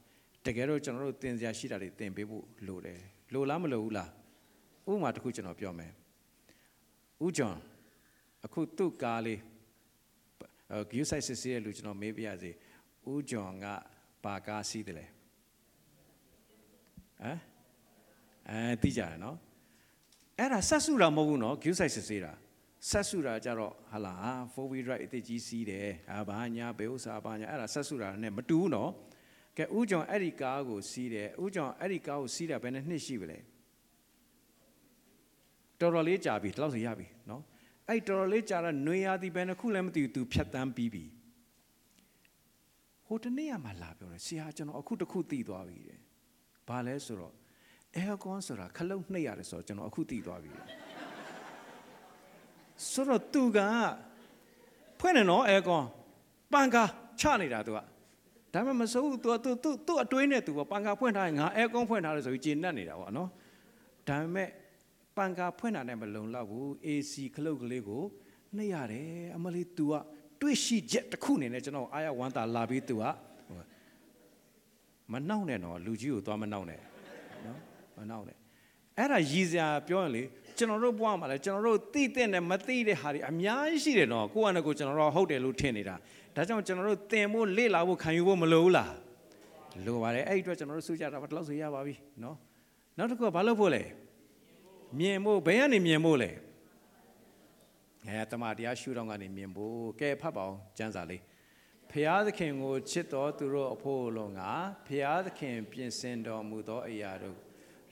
[0.45, 3.01] တကယ်တော့ကျွန်တော်တို့သင်စရာရှိတာတွေသင်ပေးဖို့လိုတယ်
[3.35, 4.11] လိုလားမလိုဘူးလား
[4.91, 5.93] ဥပမာတစ်ခုကျွန်တော်ပြောမယ်
[7.27, 7.57] ဥဂျွန်
[8.45, 9.41] အခုသူ့ကားလေး
[10.91, 12.51] ဂယူဆိုင်စစ်စီရဲ့လူကျွန်တော်မေးပြရစီ
[13.13, 13.67] ဥဂျွန်က
[14.25, 15.07] ဘာကားစီးတယ်လဲ
[17.21, 17.39] ဟမ်
[18.49, 19.37] အဲသိကြတယ်နော်
[20.39, 22.33] အဲ့ဒါဆက်စုတာမဟုတ်ဘူးနော်ဂယူဆိုင်စစ်စီတာ
[22.91, 24.15] ဆက်စုတာကြတော့ဟာလာ
[24.53, 28.91] four wheel drive အစ်ကြီးစီးတယ်ဟာဘာညာဘယ်ဥစားဘာညာအဲ့ဒါဆက်စုတာနဲ့မတူဘူးနော်
[29.57, 33.39] ကဲဦးကျော်အဲ့ဒီကားကိုစီးတယ်ဦးကျော်အဲ့ဒီကားကိုစီးတာဘယ်နှစ်နှစ်ရှိပြီလဲ
[35.81, 37.43] တော်တော်လေးကြာပြီဒီလောက်ဆိုရပြီနော်
[37.89, 41.05] အဲ့တော်တော်လေးကြာတော့ຫນွေရာသီပဲတစ်ခုလည်းမသိဘူး तू ဖြတ်တန်းပြီးပြီ
[43.07, 46.00] ဟိုတနေ့ကမှလာပြောတယ်ဆရာကျွန်တော်အခုတစ်ခုသိသွားပြီတဲ့
[46.69, 47.33] ဘာလဲဆိုတော့
[47.97, 50.51] အဲကွန်ဆိုတာခလုတ်နှိပ်ရတယ်ဆိုတော့ကျွန်တော်အခုသိသွားပြီ
[52.91, 53.59] ဆိုတော့သူက
[55.01, 55.85] ဖွင့်နေနော်အဲကွန်
[56.53, 56.85] ပန်ကာ
[57.21, 57.79] ချနေတာသူက
[58.53, 63.29] ဒါပေမဲ့မစိုးဘူး तू तू तू तू အတွေးနဲ့ तू ပန်ကာဖွင့်ထားရင်ငါအဲကွန်ဖွင့်ထားတယ်ဆိုပြီးဂျင်းနဲ့နေတာပေါ့နော်
[64.09, 64.49] ဒါပေမဲ့
[65.17, 68.03] ပန်ကာဖွင့်တာနဲ့မလုံလောက်ဘူး AC ခလုတ်ကလေးကို
[68.57, 69.93] နှိပ်ရတယ်အမလေး तू က
[70.41, 73.05] တွေးရှိချက်တစ်ခုအနေနဲ့ကျွန်တော်အားရဝမ်းသာလာပြီး तू က
[75.12, 76.80] မနှောက်နဲ့တော့လူကြီးကိုသွားမနှောက်နဲ့
[77.46, 77.58] နော်
[77.98, 78.38] မနှောက်နဲ့
[78.98, 80.24] အဲ့ဒါရည်စရာပြောရင်လေ
[80.58, 85.96] ကျွန်တော်တို့ဘဝမှာလည်းကျွန်တော်တို့သိတဲ့နဲ့မသိတဲ့ဟာတွေအများကြီးရှိတယ်နော်ကိုယ့်အနေကိုကျွန်တော်တို့ဟုတ်တယ်လို့ထင်နေတာ
[86.36, 88.94] ဒါကြောင့်ကျွန်တော်တို့သင်ဖို့လေ့လာဖို့ခံယူဖို့မလိုဘူးလား
[89.86, 91.94] လိုပါတယ်အဲ့ဒီအတွက်ကျွန်တော်တို့စူးကြတာဘာလို့ဆိုရပါပြီ
[92.24, 92.38] နော်
[92.98, 93.84] နောက်တစ်ခုကဘာလို့ဖို့လဲ
[95.00, 96.32] မြင်ဖို့ဘယ်ကနေမြင်ဖို့လဲ
[98.08, 101.22] အဲတမန်တရားရှုတော့ကနေမြင်ဖို့ကဲဖတ်ပါအောင်ကျမ်းစာလေး
[101.96, 104.42] ဖျားသခင်ကိုချစ်တော်သူတို့အဖို့လုံးက
[104.88, 107.38] ဖျားသခင်ပြင်ဆင်တော်မူသောအရာတို့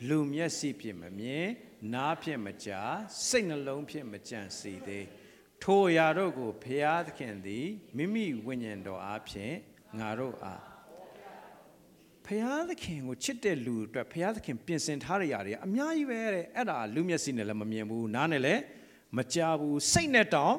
[0.08, 1.48] လူမျက်စိဖြင့်မမြင်
[1.94, 2.94] နားဖြင့်မကြား
[3.28, 5.06] စိတ်နှလုံးဖြင့်မကြံစီသေး
[5.64, 9.56] ထိုအရာတို့ကိုဖျားသခင်သည်မိမိဝိညာဉ်တော်အားဖြင့်
[10.00, 10.64] ငါတို့အား
[12.26, 18.62] ဖျားသခင်ကိုချစ်တဲ့လူအတွက်ဖျားသခင်ပြင်ဆင်ထားတဲ့ຢာတွေအများကြီးပဲတဲ့အဲ့ဒါလူမျက်စိနဲ့လည်းမမြင်ဘူးနားနဲ့လည်း
[19.18, 20.56] မကြားဘူးစိတ်နဲ့တောင်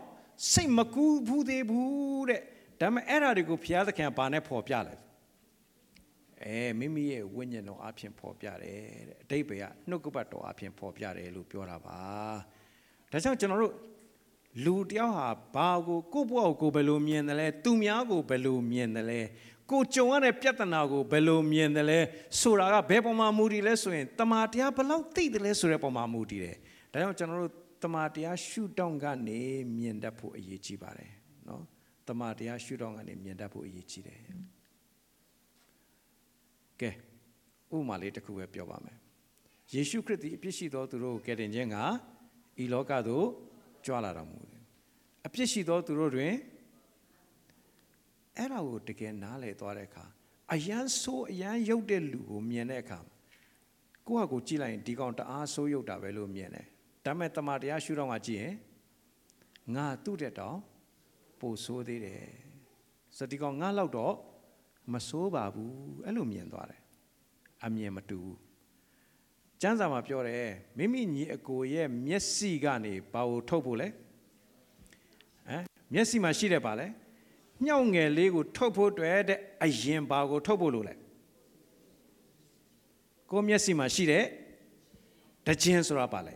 [0.53, 2.43] စိတ်မကူးဘူးသေးဘူးတဲ့
[2.81, 4.95] ဒါပေမဲ့အဲ့ဒါတွေကိုဘုရားသခင်ကဘာနဲ့ဖော်ပြလဲ
[6.45, 8.79] အဲမိမိရဲ့ဝိညာဉ်တော်အဖြစ်ဖော်ပြတယ်
[9.09, 12.01] တဲ့အတိတ်ပဲကနှုတ်ကပတ်တော်အဖြစ်ဖော်ပြတယ်လို့ပြောတာပါ
[13.11, 13.75] ဒါကြောင့်ကျွန်တော်တို့
[14.65, 19.21] လူတယောက်ဟာဘာကိုကိုယ့်ဘဝကိုကိုယ်ဘယ်လိုမြင်တယ်လဲသူများကိုဘယ်လိုမြင်တယ်လဲ
[19.71, 21.99] ကိုကြုံရတဲ့ပြဿနာကိုဘယ်လိုမြင်တယ်လဲ
[22.41, 26.57] ဆိုတာကဘယ်ပုံမှာမူတည်လဲဆိုရင်တမာတရားဘယ်လောက်သိတယ်လဲဆိုတဲ့ပုံမှာမူတည်တယ်
[26.93, 29.41] ဒါကြောင့်ကျွန်တော်တို့တမာတရားရှုတောင့်ကနေ
[29.77, 31.11] မြင်တတ်ဖို့အရေးကြီးပါတယ်
[31.49, 31.63] နော်
[32.11, 34.21] တမန်တရားရှုတော့ကနေမြင်တတ်ဖို့အရေးကြီးတယ်
[36.81, 36.91] ကဲ
[37.75, 38.99] ဥပမာလေးတစ်ခုပဲပြောပါမယ်
[39.75, 41.77] ယေရှုခရစ်သည်အပြစ်ရှိသောသူတို့ကိုကယ်တင်ခြင်းက
[42.63, 43.27] ဤလောကသို့
[43.87, 44.63] ကြွလာတော်မူတယ်
[45.27, 46.35] အပြစ်ရှိသောသူတို့တွင်
[48.37, 50.05] အဲ့ဒါကိုတကယ်နားလည်သွားတဲ့အခါ
[50.53, 52.99] အယမ်းဆိုးအယမ်းရုပ်တဲ့လူကိုမြင်တဲ့အခါ
[54.09, 56.67] ကိုယ့်ဟာကိုကြည့်လိုက်ရင်ဒီကောင်တအားဆိုးရုပ်တာပဲလို့မြင်တယ်
[57.05, 58.55] ဒါပေမဲ့တမန်တရားရှုတော့မှကြည့်ရင်
[59.75, 60.59] ငါသူ့တဲ့တောင်
[61.41, 62.25] ပိုဆိုးသေးတယ်
[63.17, 64.15] ဆိုဒီကောင်ငါလောက်တော့
[64.93, 65.75] မဆိုးပါဘူး
[66.05, 66.81] အဲ့လိုမြင်သွားတယ်
[67.65, 68.39] အမြင်မတူဘူး
[69.61, 73.89] ကျမ်းစာမှာပြောတယ်မိမိညီအကိုရဲ့မျက်စိကနေဘာကိုထုတ်ဖို့လဲ
[75.49, 76.87] ဟမ်မျက်စိမှာရှိတဲ့ပါလဲ
[77.65, 80.95] ညှောက်ငယ်လေးကိုထုတ်ဖို့တွေ့တဲ့အရင်ဘာကိုထုတ်ဖို့လို့လဲ
[83.31, 84.25] ကိုမျက်စိမှာရှိတဲ့
[85.47, 86.35] တခြင်းဆိုတာပါလဲ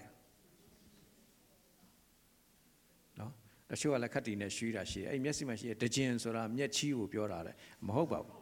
[3.71, 7.53] တချို့ကလက်ခတ်တီနဲ့ရှူးတာရှိတယ်အဲ့မျက်စိမှာရှိတဲ့တကြင်ဆိုတာမျက်ချီးကိုပြောတာလေ
[7.87, 8.39] မဟုတ်ပါဘူး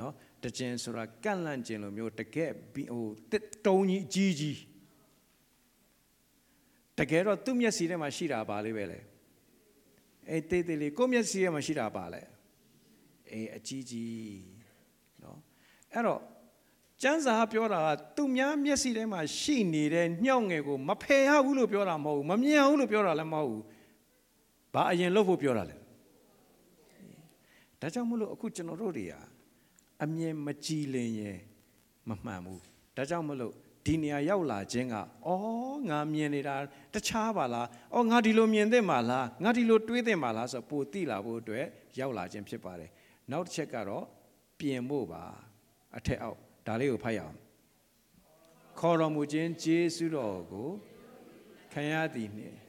[0.00, 0.12] နော်
[0.44, 3.04] တကြင်ဆိုတာကန့်လန့်ကျင်လိုမျိုးတကယ်ဟို
[3.66, 4.58] တုံးကြီးအကြီးကြီး
[6.98, 8.98] တကယ်တော့သူ့မျက်စိထဲမှာရှိတာပါလေးပဲလေ
[10.30, 12.20] အေးတေးတေးလေးကိုမျက်စိထဲမှာရှိတာပါလေ
[13.32, 14.40] အေးအကြီးကြီး
[15.22, 15.38] နော်
[15.92, 16.20] အဲ့တော့
[17.02, 23.62] ကျန်းစာပြောတာကသူများမျက်စိထဲမှာရှိနေတဲ့ညှောက်ငယ်ကိုမဖယ်ရဘူးလို့ပြောတာမဟုတ်ဘူးမမြင်ဘူးလို့ပြောတာလည်းမဟုတ်ဘူး
[24.76, 25.76] ဘာအရင်လုပ်ဖို့ပြောတာလဲ
[27.80, 29.20] ဒါကြောင့်မလို့အခုကျွန်တော်တို့တွေဟာ
[30.04, 31.38] အမြင်မကြည်လင်ရင်
[32.08, 32.62] မမှန်ဘူး
[32.96, 33.52] ဒါကြောင့်မလို့
[33.86, 34.94] ဒီနေရာရောက်လာခြင်းက
[35.26, 36.56] အော်ငါမြင်နေတာ
[36.94, 41.66] တခြားပါလားအော်ငါဒီလိုမြင်သင့်ပါလားငါဒီလိုတွေးသင့်ပါလားဆိုပိုသိလာဖို့အတွက်
[41.98, 42.90] ရောက်လာခြင်းဖြစ်ပါတယ်
[43.30, 44.04] နောက်တစ်ချက်ကတော့
[44.58, 45.24] ပြင်ဖို့ပါ
[45.96, 47.36] အထက်အောက်ဒါလေးကိုဖတ်ရအောင်
[48.80, 50.68] ခေါ်တော်မူခြင်းဂျေစုတော်ကို
[51.72, 52.65] ခံရသည်နှင့်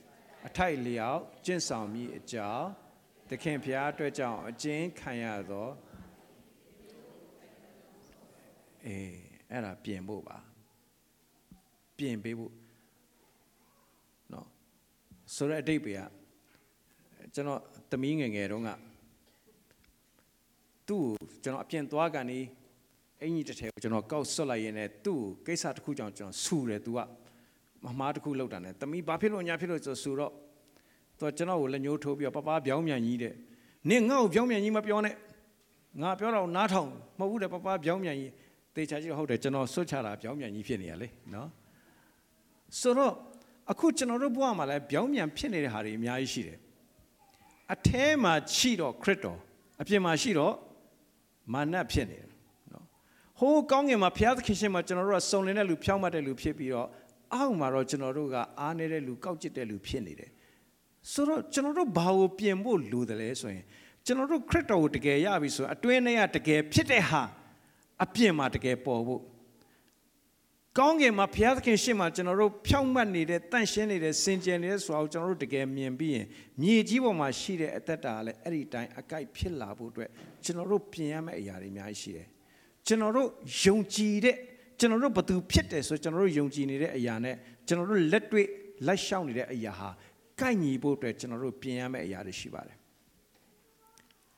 [0.46, 2.66] အထိုက်လျောက်ကျင့်ဆောင်မိအကြောင်း
[3.30, 5.68] သခင်ဖျားအတွက်ကြောင့်အကျဉ်းခံရသော
[8.86, 9.14] အေး
[9.50, 10.38] အဲ့ဒါပြင်ဖို့ပါ
[11.96, 12.53] ပြင်ပေးဖို့
[14.30, 14.46] เนาะ
[15.34, 16.00] ဆိုတဲ့အတိတ်ပဲက
[17.34, 18.70] ကျွန်တော်သမီးငယ်ငယ်တုန်းက
[20.88, 21.05] သူ့
[21.42, 22.40] ကျွန်တော်အပြင်သွားကန်နေ
[23.20, 27.00] အင်ကြီးတစ်ထည်ကိုကျွန်တော်ကောက်ဆွတ်လိုက်ရင်းနဲ့သူ့ကိစ္စတစ်ခုကြောင့်ကျွန်တော်ဆူတယ်သူက
[27.86, 30.34] မမားတစ်ခုလောက်တာနဲ့သမီးဘာဖြစ်လို့ညာဖြစ်လို့ဆိုဆိုတော့
[31.19, 33.34] သူကကျွန်တော်ကိုလက်ညှိုးထိုးပြီးတော့ပပပြောင်းမြန်ကြီးတဲ့
[33.89, 35.15] နင်ငါ့ကိုပြောင်းမြန်ကြီးမပြောနဲ့
[36.01, 38.32] ငါပြောတော့နားထောင်မဟုတ်ဘူးတဲ့ပပပြောင်းမြန်ကြီး
[38.75, 41.49] တေချာကြီးဟုတ်တယ်ကျွန်တော်ဆွတ်ချတာပြောင်းမြန်ကြီးဖြစ်နေရလေနော်
[42.80, 43.13] ဆိုတော့
[43.71, 46.57] အခုကျွန်တော်တို့ဘဝမှာလည်းပြောင်းမြန်ဖြစ်နေတဲ့ဟာတွေအများကြီးရှိတယ်
[47.73, 49.39] အထဲမှာရှိတော့ခရစ်တော်
[49.82, 50.53] အပြင်မှာရှိတော့
[51.53, 52.30] မာနဖြစ်နေတယ်
[52.73, 52.86] နော်
[53.39, 56.88] ဟိုးကောင်းငင်မှာဘုရားသခင်ရှင်မှာကျွန်တော်တို့ကစုံလင်တဲ့လူဖြောင်းမှတ်တဲ့လူဖြစ်ပြီးတော့
[57.34, 60.32] အောက်မှာတော့ကျွန်တော်တို့ကအားနေတဲ့လူကောက်ကျစ်တဲ့လူဖြစ်နေတယ်
[61.11, 63.63] ဆိုတော့ကျွန်တော်တို့ဘာကိုပြင်ဖို့လိုတယ်လဲဆိုရင်
[64.05, 67.21] ကျွန်တော်တို့ခရစ်တော်ကိုတကယ်ရပြီဆိုရင်အတွင်းထဲကတကယ်ဖြစ်တဲ့ဟာ
[68.03, 69.21] အပြင်မှာတကယ်ပေါ်ဖို့
[70.78, 76.25] ကောင်းကင်မှာဘုရားသခင်ရှေ့မှာကျွန်တော်တို့ဖြောင့်မတ်နေတဲ့တန့်ရှင်းနေတဲ့စင်ကြယ်နေတဲ့ဆိုတာကိုကျွန်တော်တို့တကယ်မြင်ပြီးရင်
[76.61, 80.09] မြေကြီးပေါ်မှာရှိတဲ့အသက်တာကလည်းအဲ့ဒီတိုင်းအကိုက်ဖြစ်လာဖို့အတွက်
[80.43, 82.28] ကျွန်တော်တို့ပြင်ရမယ့်အရာတွေအများကြီးရှိတယ်
[82.88, 83.30] ကျွန်တော်တို့
[83.61, 84.38] ယုံကြည်တဲ့
[84.78, 87.36] ကျွန်တော်တို့ဘသူဖြစ်တယ်ဆိုကျွန်တော်တို့ယုံကြည်နေတဲ့အရာနဲ့
[87.66, 88.46] ကျွန်တော်တို့လက်တွေ့
[88.86, 89.88] လိုက်ရှောက်နေတဲ့အရာဟာ
[90.40, 92.76] ကိုက်ညီဖို့အတွက်ကျွန်တော်တို့ပြင်ရမယ့်အရာတွေရှိပါတယ်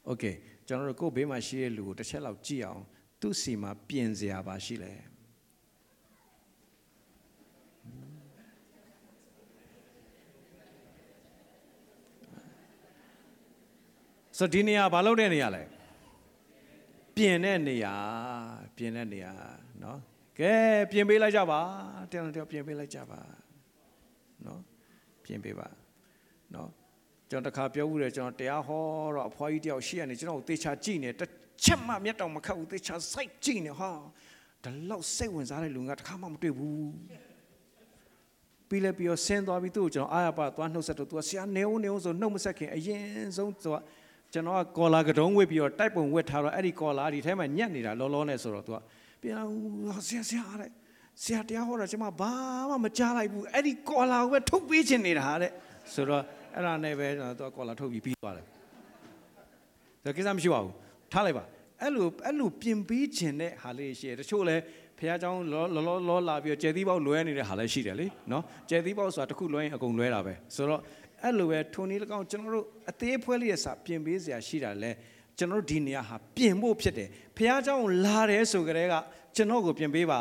[0.07, 0.25] โอเค
[0.67, 2.83] ကျွန်တော်တို့ကိုယ့်ဘေးမှာရှိတဲ့လူကိုတစ်ချက်လောက်ကြည့်အောင်
[3.21, 4.93] သူ့စီမှာပြင်စရာပါရှိလဲ
[14.39, 15.63] ဆိုတော့ဒီနေရာဘာလုပ်တဲ့နေရာလဲ
[17.17, 17.95] ပြင်တဲ့နေရာ
[18.77, 19.33] ပြင်တဲ့နေရာ
[19.81, 19.99] เนาะ
[20.40, 20.54] ကဲ
[20.92, 21.60] ပြင်ပေးလိုက်ကြပါ
[22.12, 23.20] တင်းတော့ပြင်ပေးလိုက်ကြပါ
[24.46, 24.62] နော်
[25.26, 25.68] ပြင်ပေးပါ
[26.54, 26.70] နော်
[27.30, 28.84] ကျွန်တော်တခါပြောဦးတယ်ကျွန်တော်တရားဟော
[29.16, 31.30] တော့အဖွားကြီးတယောက်ရှိရနေကျွန်တော်သေချာကြည့်နေတစ်
[31.64, 33.92] ချက်မှမျက်တောင်မခတ်ဘူးသေချာစိုက်ကြည့်နေဟာ
[34.64, 36.90] ဒီလောက်စိတ်ဝင်စားတဲ့လူကတခါမှမတွေ့ဘူး
[38.70, 43.76] ပြီးလဲပြီးတော့ဆင်းသွားပြီးသူ့ကိုကျွန်တော်အာရပါသွားနှုတ်ဆက်တော့သူကဆရာနေဦးနေဦးဆိုနှုတ်မဆက်ခင်အရင်ဆုံးသူက
[44.34, 48.78] ကျွန်တော်ကကော်လာကတုံးဝစ်ပြီးတော့တိုက်ပုံဝစ်ထားတော့အဲ့ဒီကော်လာဒီထဲမှာညက်နေတာလောလောနဲ့ဆိုတော့သူက
[49.23, 49.37] ပြန်
[50.07, 50.71] ဆရာဆရာတဲ့
[51.23, 52.33] ဆရာတရားဟောတာကျွန်မဘာ
[52.71, 55.51] မှမကြားလိုက်ဘူးအဲ့ဒီကော်လာကိုပဲထုတ်ပေးချင်နေတာတဲ့
[55.95, 56.23] ဆိုတော့
[56.55, 58.45] အဲ့ဒါနဲ့ပဲသူကကော်လာထုတ်ပြီးပြီးသွားတယ်
[60.05, 60.75] ဒါကိစ္စမရှိပါဘူး
[61.13, 61.45] ထားလိုက်ပါ
[61.83, 64.57] အဲ့လိုအဲ့လိုပြင်ပေးခြင်းတဲ့ဟာလေးရှိတယ်တချို့လဲ
[64.99, 70.81] ဖះเจ้าလောလောလောလာပြီးတော့ကျဲသီးပေါက်လွဲနေတဲ့ဟာလည်းရှိတယ်လေနော်ကျဲသီးပေါက်ဆိုတာတစ်ခုလွဲရင်အကုန်လွဲတာပဲဆိုတော့
[71.23, 74.91] အဲ့လိုပဲထုံနည်း၎င်းကျွန်တော်တို့အသေးဖွဲလေးရဲ့စာပြင်ပေးစရာရှိတာလဲ
[75.39, 78.95] ကျွန်တော်တို့ဒီနေရာဟာပြင်ဖို့ဖြစ်တယ်ဖះเจ้าလာတယ်ဆိုကြတဲ့က
[79.37, 80.21] ကျွန်တော်ကိုပြင်ပေးပါ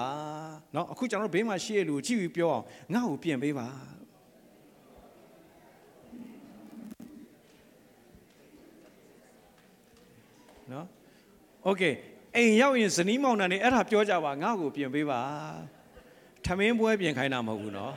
[0.74, 2.64] เนาะအခုကျွန်တော်တို့ဘေးမှာရှိရလူကိုကြည့်ပြီးပြောအောင်
[2.94, 3.68] ငါ့ကိုပြင်ပေးပါ
[10.72, 10.88] နော်
[11.64, 11.84] โอเค
[12.36, 15.22] အိမ်ရောက်ရင်ဇနီးမောင်နှံနေအဲ့ဒါပြောကြပါငါ့ကိုပြင်ပေးပါ
[16.46, 17.92] ထမင်းပွဲပြင်ခိုင်းတာမဟုတ်ဘူးเนาะ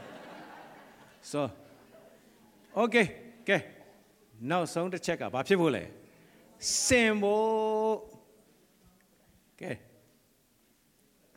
[1.31, 1.41] so
[2.75, 2.97] โอเค
[3.49, 3.57] ကဲ
[4.51, 5.85] နောက်ဆုံးတစ်ချက်ကဘာဖြစ်ဖို့လဲ
[6.86, 7.96] စင်ဖို့
[9.62, 9.72] ကဲ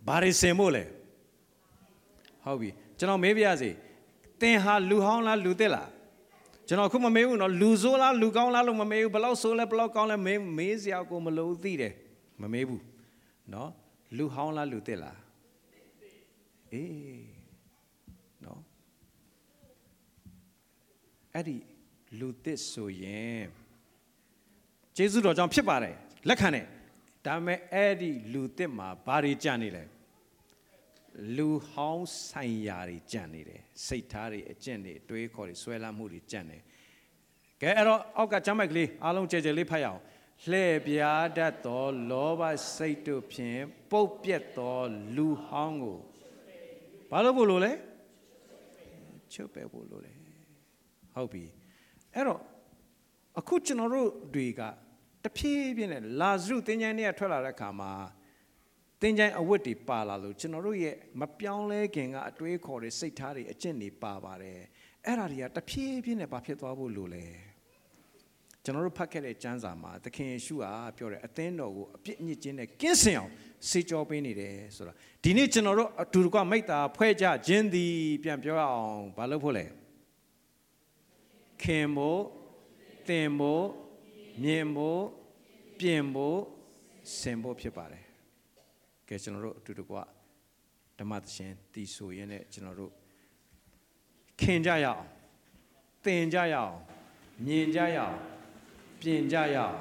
[0.07, 0.85] ဘာတွေစင်ဖို့လဲ
[2.45, 2.69] ဟုတ်ပြီ
[2.99, 3.71] ကျွန်တော်မေးပြရစီ
[4.41, 5.91] သင်ဟာလူဟောင်းလားလူသစ်လား
[6.69, 11.95] ကျွန်တော်ခုမမေးဘူးနော်လူဆိုးလားလူကောင်းလားလို့မမေးဘူးဘလောက်ဆိုးလဲဘလောက်ကောင်းလဲမေးမေးစရာကိုမလိုသိတယ်
[12.41, 12.83] မမေးဘူး
[13.53, 13.71] နော်
[14.17, 15.19] လူဟောင်းလားလူသစ်လား
[16.73, 17.27] အေး
[18.45, 18.61] နော်
[21.35, 21.57] အဲ့ဒီ
[22.19, 23.45] လူသစ်ဆိုရင်
[24.97, 25.95] ကျေးဇူးတော်ကြောင့်ဖြစ်ပါတယ်
[26.29, 26.67] လက်ခံတယ်
[27.27, 29.85] ဒါပေမဲ့အဲ့ဒီလူသစ်မှာဘာတွေကြံနေလဲ
[31.37, 36.63] လူဟောင်းဆိုင်ရာတွေကြံနေတယ်စိတ်ထားတွေအကျင့်တွေတွေးခေါ်တွေဆွဲလမ်းမှုတွေကြံတယ်
[37.61, 40.01] ကဲအဲ့တော့အောက်ကကျမ်းမိုက်ကလေးအားလုံးကြဲကြဲလေးဖတ်ရအောင်
[40.51, 42.43] လှဲ့ပြားတတ်သောလောဘ
[42.77, 44.79] စိတ်တို့ဖြင့်ပုတ်ပြက်သော
[45.17, 45.99] လူဟောင်းကို
[47.11, 47.73] ဘာလို့ဖို့လို့လဲ
[49.33, 50.13] ချုပ်ပဲဖို့လို့လဲ
[51.15, 51.45] ဟုတ်ပြီ
[52.15, 52.41] အဲ့တော့
[53.39, 54.63] အခုကျွန်တော်တို့တွေက
[55.25, 57.93] တဖြည်းဖြည်းနဲ့လာဇရုတင်းချိုင်းတွေကထွက်လာတဲ့အခါမှာ
[59.01, 64.61] တင်းချိုင်းအဝတ်တွေပါလာလို့ကျွန်တော်တို့ရဲ့မပြောင်းလဲခင်ကအတွေးခေါ်တွေစိတ်ထားတွေအကျင့်တွေပါပါတယ်
[65.07, 67.27] အဲ့ဒါတွေကတဖြည်းဖြည်းနဲ့ဘာဖြစ်သွားဖို့လို့လဲ
[68.65, 73.33] ကျွန်တော်တို့ဖတ်ခဲ့တဲ့ကျမ်းစာမှာသခင်ယေရှုဟာပြောတယ်အသင်းတော်ကိုအပြစ်အညစ်အကြေးနဲ့ကင်းစင်အောင်
[73.69, 74.93] စေကြောပေးနေတယ်ဆိုတာ
[75.25, 79.65] ဒီနေ့ကျွန်တော်တို့အတူတကွမိတ္တာဖွဲ့ကြခြင်းသည်ပြန်ပြောရအောင်ဘာလို့ဖို့လဲ
[81.63, 82.21] ခင်ဖို့
[83.09, 83.65] တင်ဖို့
[84.43, 85.03] မြင်ဖို့
[85.79, 86.39] ပြင်ဖို့
[87.19, 88.05] စင်ဖို့ဖြစ်ပါတယ်
[89.09, 89.97] ကဲကျွန်တော်တို့အတူတကွ
[90.99, 92.93] ဓမ္မသရှင်တည်ဆိုရင်းနဲ့ကျွန်တော်တို့
[94.41, 95.05] ခင်ကြရအောင်
[96.05, 96.75] တင်ကြရအောင်
[97.47, 98.17] မြင်ကြရအောင်
[99.01, 99.77] ပြင်ကြရအောင်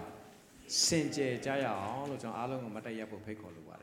[0.83, 3.82] စင်ကြယ်ကြရအောင်လို့ကျွန်တော်အားလုံးကိုမတ်တရဖို့ဖိတ်ခေါ်လိုပါတ